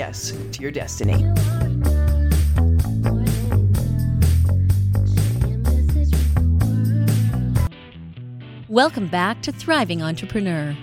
[0.01, 1.23] to your destiny.
[8.67, 10.75] Welcome back to Thriving Entrepreneur.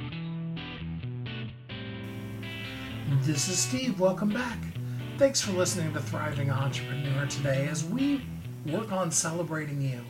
[3.23, 3.99] This is Steve.
[3.99, 4.59] Welcome back.
[5.16, 8.25] Thanks for listening to Thriving Entrepreneur today as we
[8.66, 10.01] work on celebrating you.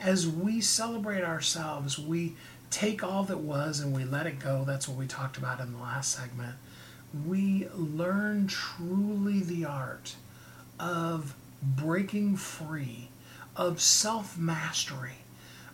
[0.00, 2.36] As we celebrate ourselves, we
[2.70, 4.62] take all that was and we let it go.
[4.64, 6.54] That's what we talked about in the last segment.
[7.26, 10.16] We learn truly the art
[10.80, 13.10] of breaking free,
[13.54, 15.18] of self mastery,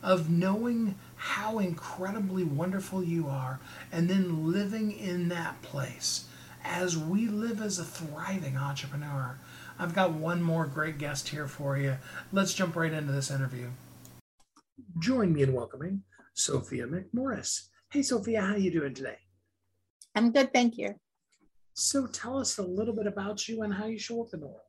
[0.03, 3.61] of knowing how incredibly wonderful you are,
[3.93, 6.25] and then living in that place.
[6.65, 9.39] As we live as a thriving entrepreneur,
[9.79, 11.97] I've got one more great guest here for you.
[12.33, 13.69] Let's jump right into this interview.
[14.99, 16.03] Join me in welcoming
[16.37, 17.69] Sopheia McMorris.
[17.91, 19.19] Hey, Sopheia, how you doing today?
[20.15, 20.97] I'm good, thank you.
[21.79, 24.49] So tell us a little bit about you and how you show up in the
[24.49, 24.61] world.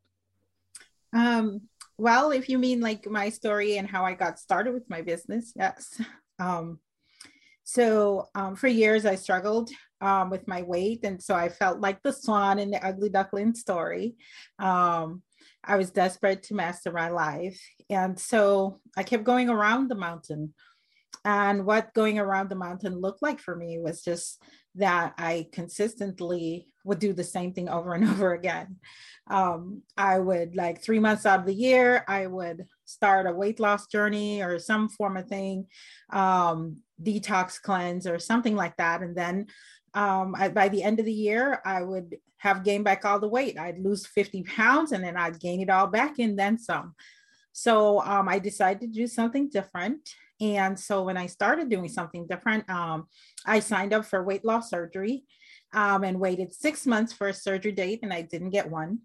[1.11, 1.61] Um,
[1.97, 5.51] well, if you mean like my story and how I got started with my business,
[5.55, 5.99] yes.
[6.37, 6.79] Um,
[7.63, 12.01] so um, for years I struggled um, with my weight, and so I felt like
[12.03, 14.15] the swan in the ugly duckling story.
[14.59, 15.23] Um,
[15.63, 20.53] I was desperate to master my life, and so I kept going around the mountain.
[21.25, 24.41] And what going around the mountain looked like for me was just
[24.79, 28.77] that I consistently would do the same thing over and over again.
[29.29, 33.59] Um, I would like three months out of the year, I would start a weight
[33.59, 35.67] loss journey or some form of thing,
[36.09, 39.01] um, detox cleanse or something like that.
[39.01, 39.45] And then
[39.93, 43.27] um, I, by the end of the year, I would have gained back all the
[43.27, 43.59] weight.
[43.59, 46.95] I'd lose 50 pounds and then I'd gain it all back and then some.
[47.51, 50.09] So um, I decided to do something different.
[50.41, 53.07] And so when I started doing something different, um,
[53.45, 55.25] I signed up for weight loss surgery
[55.73, 58.99] um, and waited six months for a surgery date, and I didn't get one.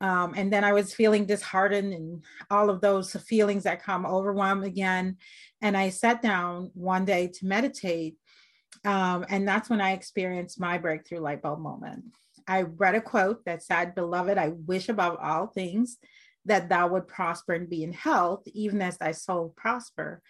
[0.00, 4.64] Um, and then I was feeling disheartened and all of those feelings that come overwhelmed
[4.64, 5.16] again.
[5.62, 8.16] And I sat down one day to meditate.
[8.84, 12.04] Um, and that's when I experienced my breakthrough light bulb moment.
[12.46, 15.96] I read a quote that said, Beloved, I wish above all things
[16.44, 20.22] that thou would prosper and be in health, even as thy soul prosper.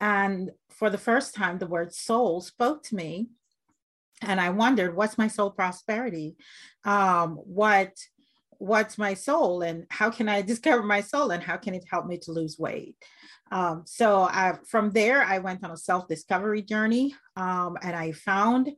[0.00, 3.28] And for the first time, the word soul spoke to me
[4.22, 6.36] and I wondered, what's my soul prosperity?
[6.84, 7.92] Um, what
[8.60, 12.06] what's my soul and how can I discover my soul and how can it help
[12.06, 12.96] me to lose weight?
[13.50, 18.12] Um, so I, from there, I went on a self discovery journey um, and I
[18.12, 18.70] found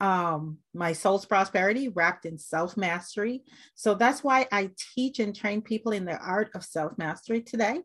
[0.00, 3.42] um, my soul's prosperity wrapped in self mastery.
[3.74, 7.80] So that's why I teach and train people in the art of self mastery today.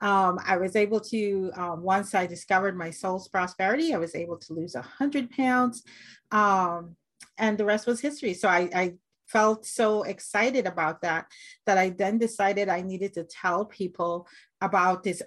[0.00, 4.38] Um, I was able to, um, once I discovered my soul's prosperity, I was able
[4.38, 5.82] to lose 100 pounds.
[6.30, 6.96] Um,
[7.36, 8.34] and the rest was history.
[8.34, 8.94] So I, I
[9.30, 11.26] felt so excited about that
[11.66, 14.26] that I then decided I needed to tell people
[14.60, 15.22] about this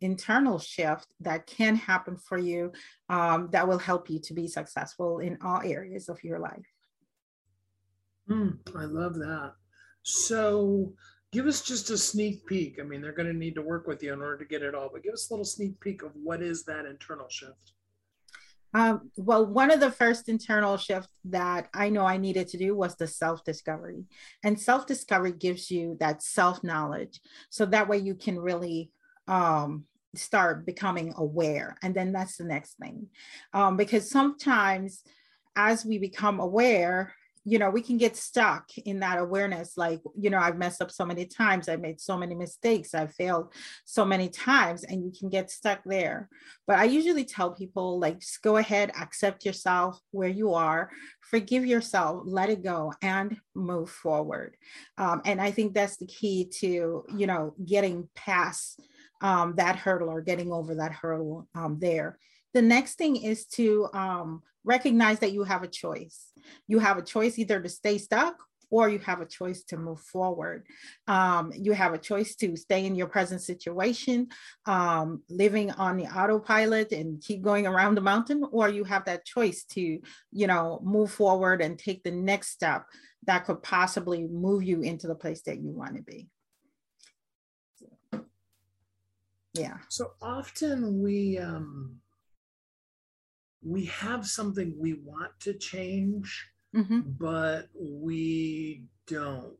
[0.00, 2.72] internal shift that can happen for you
[3.08, 6.66] um, that will help you to be successful in all areas of your life.
[8.28, 9.52] Mm, I love that.
[10.02, 10.92] So,
[11.32, 12.78] give us just a sneak peek.
[12.80, 14.74] I mean, they're going to need to work with you in order to get it
[14.74, 17.72] all, but give us a little sneak peek of what is that internal shift.
[18.76, 22.76] Um, well, one of the first internal shifts that I know I needed to do
[22.76, 24.04] was the self discovery.
[24.44, 27.22] And self discovery gives you that self knowledge.
[27.48, 28.90] So that way you can really
[29.28, 31.78] um, start becoming aware.
[31.82, 33.06] And then that's the next thing.
[33.54, 35.02] Um, because sometimes
[35.56, 37.14] as we become aware,
[37.48, 39.76] you know, we can get stuck in that awareness.
[39.76, 43.14] Like, you know, I've messed up so many times, I've made so many mistakes, I've
[43.14, 46.28] failed so many times, and you can get stuck there.
[46.66, 50.90] But I usually tell people, like, just go ahead, accept yourself where you are,
[51.20, 54.56] forgive yourself, let it go, and move forward.
[54.98, 58.80] Um, and I think that's the key to, you know, getting past
[59.20, 62.18] um, that hurdle or getting over that hurdle um, there.
[62.54, 66.32] The next thing is to um, recognize that you have a choice.
[66.66, 68.36] You have a choice either to stay stuck
[68.68, 70.66] or you have a choice to move forward.
[71.06, 74.28] Um, you have a choice to stay in your present situation,
[74.66, 79.24] um, living on the autopilot and keep going around the mountain, or you have that
[79.24, 80.00] choice to,
[80.32, 82.86] you know, move forward and take the next step
[83.26, 86.28] that could possibly move you into the place that you want to be.
[89.54, 89.78] Yeah.
[89.88, 92.00] So often we um,
[93.66, 97.00] we have something we want to change, mm-hmm.
[97.18, 99.56] but we don't.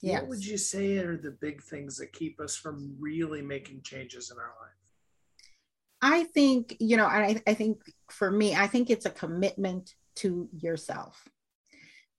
[0.00, 0.20] Yes.
[0.20, 4.30] What would you say are the big things that keep us from really making changes
[4.30, 4.78] in our life?
[6.00, 10.48] I think, you know, I, I think for me, I think it's a commitment to
[10.56, 11.28] yourself.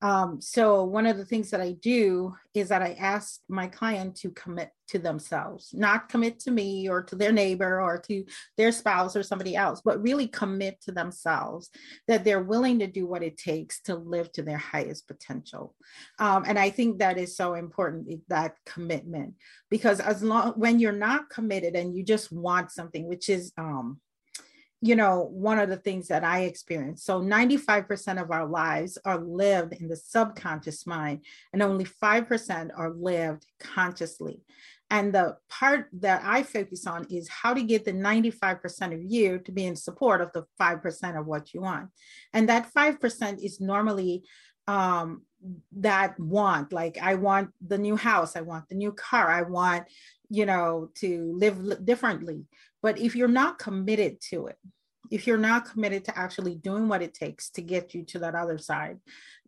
[0.01, 4.17] Um, so one of the things that I do is that I ask my client
[4.17, 8.25] to commit to themselves, not commit to me or to their neighbor or to
[8.57, 11.69] their spouse or somebody else, but really commit to themselves
[12.07, 15.75] that they're willing to do what it takes to live to their highest potential.
[16.19, 19.35] Um, and I think that is so important that commitment
[19.69, 23.99] because as long when you're not committed and you just want something, which is um,
[24.81, 27.05] you know, one of the things that I experienced.
[27.05, 32.91] So 95% of our lives are lived in the subconscious mind, and only 5% are
[32.91, 34.41] lived consciously.
[34.91, 39.39] And the part that I focus on is how to get the 95% of you
[39.39, 41.89] to be in support of the 5% of what you want.
[42.33, 44.23] And that 5% is normally
[44.67, 45.23] um,
[45.77, 49.85] that want, like, I want the new house, I want the new car, I want,
[50.29, 52.45] you know, to live differently.
[52.81, 54.57] But if you're not committed to it,
[55.11, 58.35] if you're not committed to actually doing what it takes to get you to that
[58.35, 58.99] other side,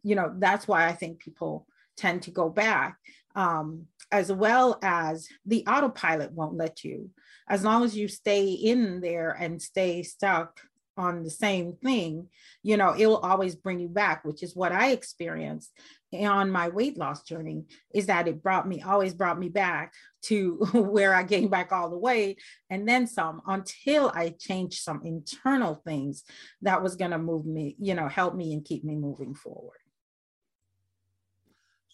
[0.03, 1.67] you know, that's why I think people
[1.97, 2.97] tend to go back.
[3.35, 7.09] Um, as well as the autopilot won't let you.
[7.47, 10.59] As long as you stay in there and stay stuck
[10.97, 12.27] on the same thing,
[12.61, 15.71] you know, it will always bring you back, which is what I experienced
[16.13, 17.63] on my weight loss journey
[17.93, 21.89] is that it brought me always brought me back to where I gained back all
[21.89, 26.23] the weight and then some until I changed some internal things
[26.61, 29.80] that was going to move me, you know, help me and keep me moving forward.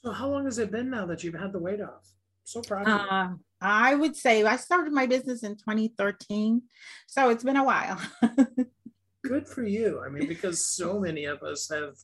[0.08, 2.14] So how long has it been now that you've had the weight off?
[2.46, 3.10] So proud of you.
[3.10, 6.62] Uh, I would say I started my business in 2013.
[7.08, 8.00] So it's been a while.
[9.26, 10.02] Good for you.
[10.02, 11.96] I mean, because so many of us have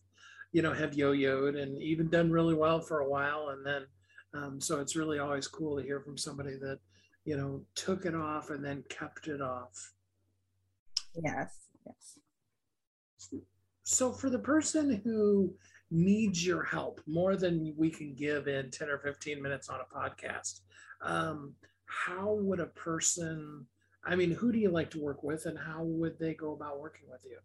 [0.52, 3.52] you know, have yo-yoed and even done really well for a while.
[3.54, 3.86] And then,
[4.34, 6.80] um, so it's really always cool to hear from somebody that,
[7.24, 9.94] you know, took it off and then kept it off.
[11.16, 11.56] Yes.
[11.86, 12.18] Yes.
[13.84, 15.56] So for the person who
[15.94, 19.96] needs your help more than we can give in 10 or 15 minutes on a
[19.96, 20.62] podcast,
[21.02, 21.54] um,
[21.86, 23.66] how would a person,
[24.04, 26.80] I mean, who do you like to work with and how would they go about
[26.80, 27.38] working with you?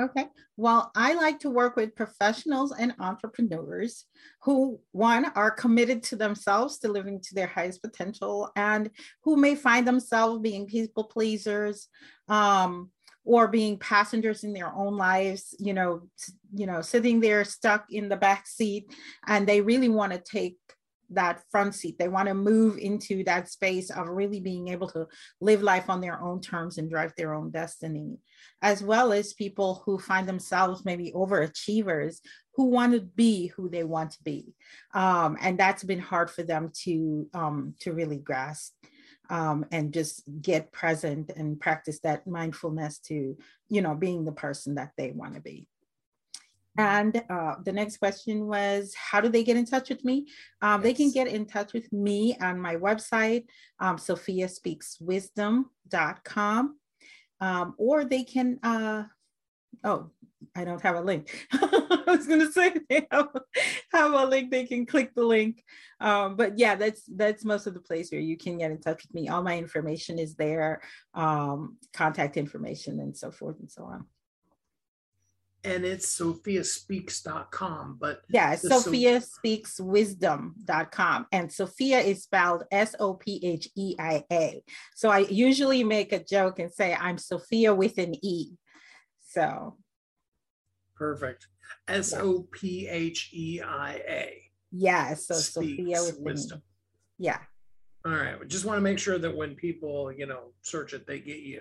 [0.00, 0.26] Okay.
[0.56, 4.04] Well, I like to work with professionals and entrepreneurs
[4.42, 8.88] who, one, are committed to themselves, to living to their highest potential, and
[9.24, 11.88] who may find themselves being people pleasers
[12.28, 12.90] um,
[13.24, 15.54] or being passengers in their own lives.
[15.58, 16.02] You know,
[16.54, 18.92] you know, sitting there stuck in the back seat,
[19.26, 20.56] and they really want to take
[21.10, 21.98] that front seat.
[21.98, 25.06] They want to move into that space of really being able to
[25.40, 28.18] live life on their own terms and drive their own destiny,
[28.62, 32.18] as well as people who find themselves maybe overachievers
[32.54, 34.54] who want to be who they want to be.
[34.94, 38.74] Um, and that's been hard for them to, um, to really grasp.
[39.30, 44.74] Um, and just get present and practice that mindfulness to you know being the person
[44.74, 45.68] that they want to be
[46.78, 50.28] and uh, the next question was, how do they get in touch with me?
[50.62, 50.84] Um, yes.
[50.84, 53.46] They can get in touch with me on my website,
[53.80, 56.76] um, sopheiaspeakswisdom.com,
[57.40, 59.02] um, or they can, uh,
[59.84, 60.10] oh,
[60.54, 61.46] I don't have a link.
[61.52, 63.28] I was going to say they have,
[63.92, 64.50] have, a link.
[64.50, 65.62] They can click the link.
[66.00, 69.02] Um, but yeah, that's that's most of the place where you can get in touch
[69.02, 69.28] with me.
[69.28, 70.80] All my information is there,
[71.14, 74.06] um, contact information, and so forth and so on
[75.64, 84.62] and it's sopheiaspeaks.com but yeah sopheiaspeakswisdom.com and sopheia is spelled s-o-p-h-e-i-a
[84.94, 88.52] so i usually make a joke and say i'm sopheia with an e
[89.30, 89.76] so
[90.96, 91.46] perfect
[91.88, 92.92] s-o-p-h-e-i-a
[94.72, 96.62] yeah so sopheia with wisdom e.
[97.24, 97.38] yeah
[98.04, 101.06] all right we just want to make sure that when people you know search it
[101.06, 101.60] they get you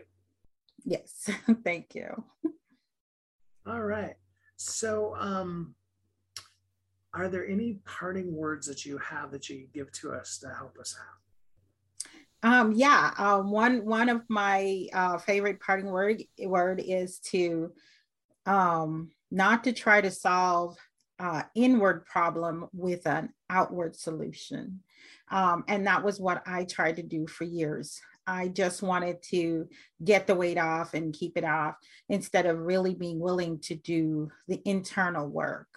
[0.86, 1.30] yes
[1.63, 2.24] thank you
[3.70, 4.15] all right.
[4.55, 5.76] So, um,
[7.13, 10.78] are there any parting words that you have that you give to us to help
[10.80, 11.22] us out?
[12.41, 17.71] Um, yeah, uh, one one of my uh, favorite parting word word is to
[18.45, 20.77] um, not to try to solve
[21.19, 24.81] uh, inward problem with an outward solution,
[25.29, 27.99] um, and that was what I tried to do for years.
[28.25, 29.67] I just wanted to
[30.03, 31.75] get the weight off and keep it off
[32.07, 35.67] instead of really being willing to do the internal work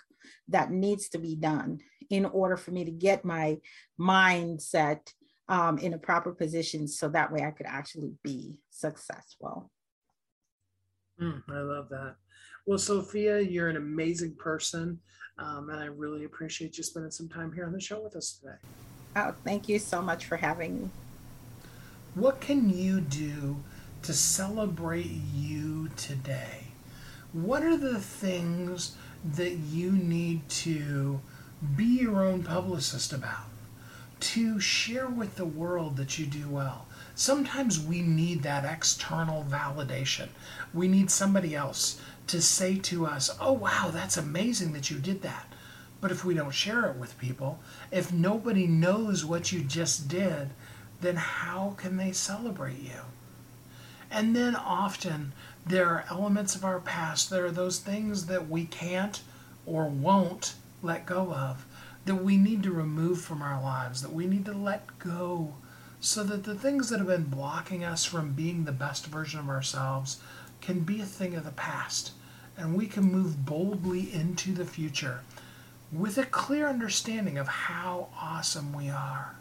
[0.49, 3.57] that needs to be done in order for me to get my
[3.99, 5.13] mindset
[5.49, 9.71] um, in a proper position so that way I could actually be successful.
[11.21, 12.17] Mm, I love that.
[12.67, 14.99] Well, Sopheia, you're an amazing person.
[15.39, 18.39] Um, and I really appreciate you spending some time here on the show with us
[18.41, 18.57] today.
[19.17, 20.91] Oh, thank you so much for having me.
[22.15, 23.57] What can you do
[24.03, 26.67] to celebrate you today?
[27.33, 31.21] What are the things that you need to
[31.77, 33.47] be your own publicist about,
[34.23, 36.87] to share with the world that you do well.
[37.17, 40.29] Sometimes we need that external validation.
[40.73, 45.23] We need somebody else to say to us, Oh, wow, that's amazing that you did
[45.23, 45.53] that.
[46.01, 47.61] But if we don't share it with people,
[47.91, 50.51] if nobody knows what you just did,
[51.01, 53.03] then how can they celebrate you?
[54.11, 55.33] And then often
[55.67, 59.21] there are elements of our past, there are those things that we can't
[59.67, 61.67] or won't let go of,
[62.05, 65.55] that we need to remove from our lives, that we need to let go,
[66.01, 69.49] so that the things that have been blocking us from being the best version of
[69.49, 70.21] ourselves
[70.61, 72.13] can be a thing of the past.
[72.57, 75.21] And we can move boldly into the future
[75.93, 79.37] with a clear understanding of how awesome we are.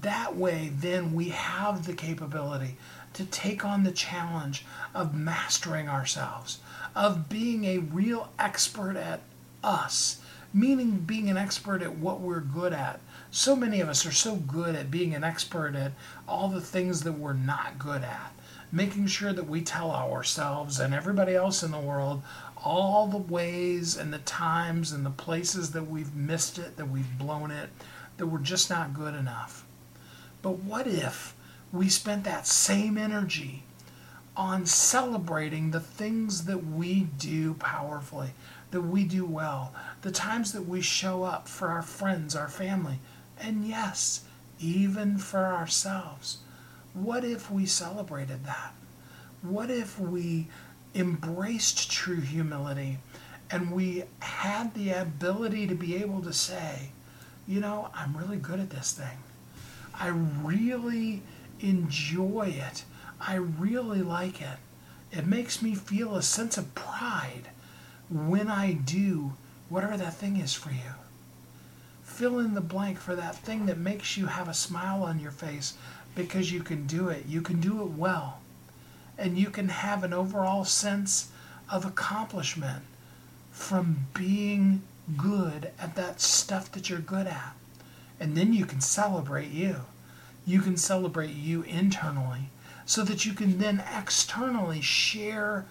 [0.00, 2.76] That way, then we have the capability
[3.12, 6.58] to take on the challenge of mastering ourselves,
[6.96, 9.20] of being a real expert at
[9.62, 10.20] us,
[10.54, 13.00] meaning being an expert at what we're good at.
[13.30, 15.92] So many of us are so good at being an expert at
[16.28, 18.32] all the things that we're not good at,
[18.70, 22.22] making sure that we tell ourselves and everybody else in the world
[22.64, 27.18] all the ways and the times and the places that we've missed it, that we've
[27.18, 27.68] blown it,
[28.16, 29.66] that we're just not good enough.
[30.40, 31.34] But what if
[31.72, 33.64] we spent that same energy
[34.36, 38.30] on celebrating the things that we do powerfully,
[38.74, 39.72] that we do well,
[40.02, 42.98] the times that we show up for our friends, our family,
[43.40, 44.24] and yes,
[44.58, 46.38] even for ourselves?
[46.92, 48.74] What if we celebrated that?
[49.42, 50.48] What if we
[50.94, 52.98] embraced true humility
[53.50, 56.90] and we had the ability to be able to say,
[57.46, 59.18] you know, I'm really good at this thing.
[59.94, 61.22] I really
[61.60, 62.84] enjoy it.
[63.20, 64.58] I really like it.
[65.12, 67.50] It makes me feel a sense of pride
[68.14, 69.32] when I do
[69.68, 70.94] whatever that thing is for you.
[72.04, 75.32] Fill in the blank for that thing that makes you have a smile on your
[75.32, 75.74] face
[76.14, 77.26] because you can do it.
[77.26, 78.38] You can do it well
[79.18, 81.30] and you can have an overall sense
[81.68, 82.84] of accomplishment
[83.50, 84.82] from being
[85.16, 87.54] good at that stuff that you're good at.
[88.20, 89.76] And then you can celebrate you.
[90.46, 92.50] You can celebrate you internally
[92.86, 95.64] so that you can then externally share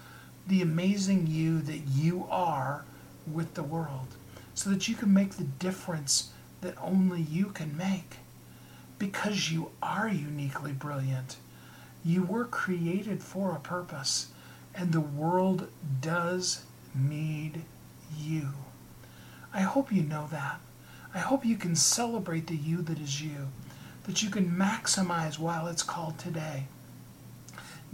[0.47, 2.85] the amazing you that you are
[3.31, 4.07] with the world
[4.53, 6.31] so that you can make the difference
[6.61, 8.17] that only you can make
[8.99, 11.37] because you are uniquely brilliant
[12.05, 14.27] you were created for a purpose,
[14.75, 15.69] and the world
[16.01, 16.63] does
[16.93, 17.61] need
[18.17, 18.49] you.
[19.53, 20.59] I hope you know that.
[21.13, 23.49] I hope you can celebrate the you that is you,
[24.03, 26.65] that you can maximize while it's called today.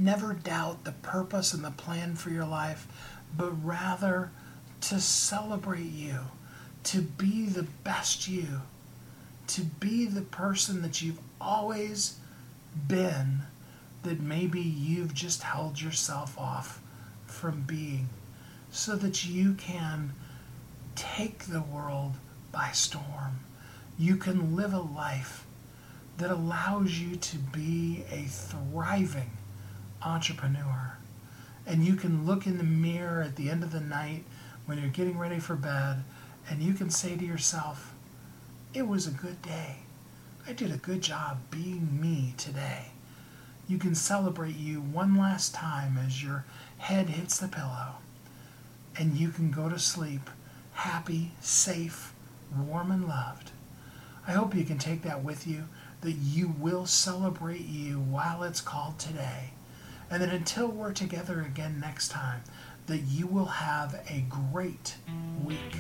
[0.02, 2.88] Never doubt the purpose and the plan for your life,
[3.36, 4.32] but rather
[4.80, 6.20] to celebrate you,
[6.86, 8.62] to be the best you,
[9.47, 12.18] to be the person that you've always
[12.88, 13.39] been
[14.04, 16.82] that maybe you've just held yourself off
[17.26, 18.08] from being
[18.72, 20.14] so that you can
[20.95, 22.14] take the world
[22.54, 23.41] by storm.
[23.97, 25.45] You can live a life
[26.20, 29.32] that allows you to be a thriving
[30.02, 30.97] entrepreneur.
[31.66, 34.24] And you can look in the mirror at the end of the night
[34.66, 36.04] when you're getting ready for bed
[36.50, 37.93] and you can say to yourself,
[38.74, 39.78] It was a good day.
[40.47, 42.91] I did a good job being me today
[43.70, 46.43] you can celebrate you one last time as your
[46.80, 47.97] head hits the pillow.
[48.97, 50.30] And you can go to sleep
[50.74, 52.14] happy, safe,
[52.58, 53.52] warm, and loved.
[54.28, 55.66] I hope you can take that with you,
[56.02, 59.52] that you will celebrate you while it's called today.
[60.12, 62.41] And that until we're together again next time,
[62.88, 64.95] that you will have a great
[65.43, 65.78] week.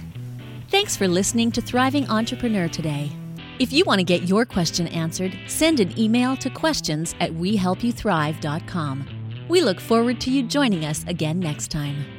[0.69, 3.11] Thanks for listening to Thriving Entrepreneur today.
[3.57, 9.07] If you want to get your question answered, send an email to questions at wehelpyouthrive.com.
[9.49, 12.18] We look forward to you joining us again next time.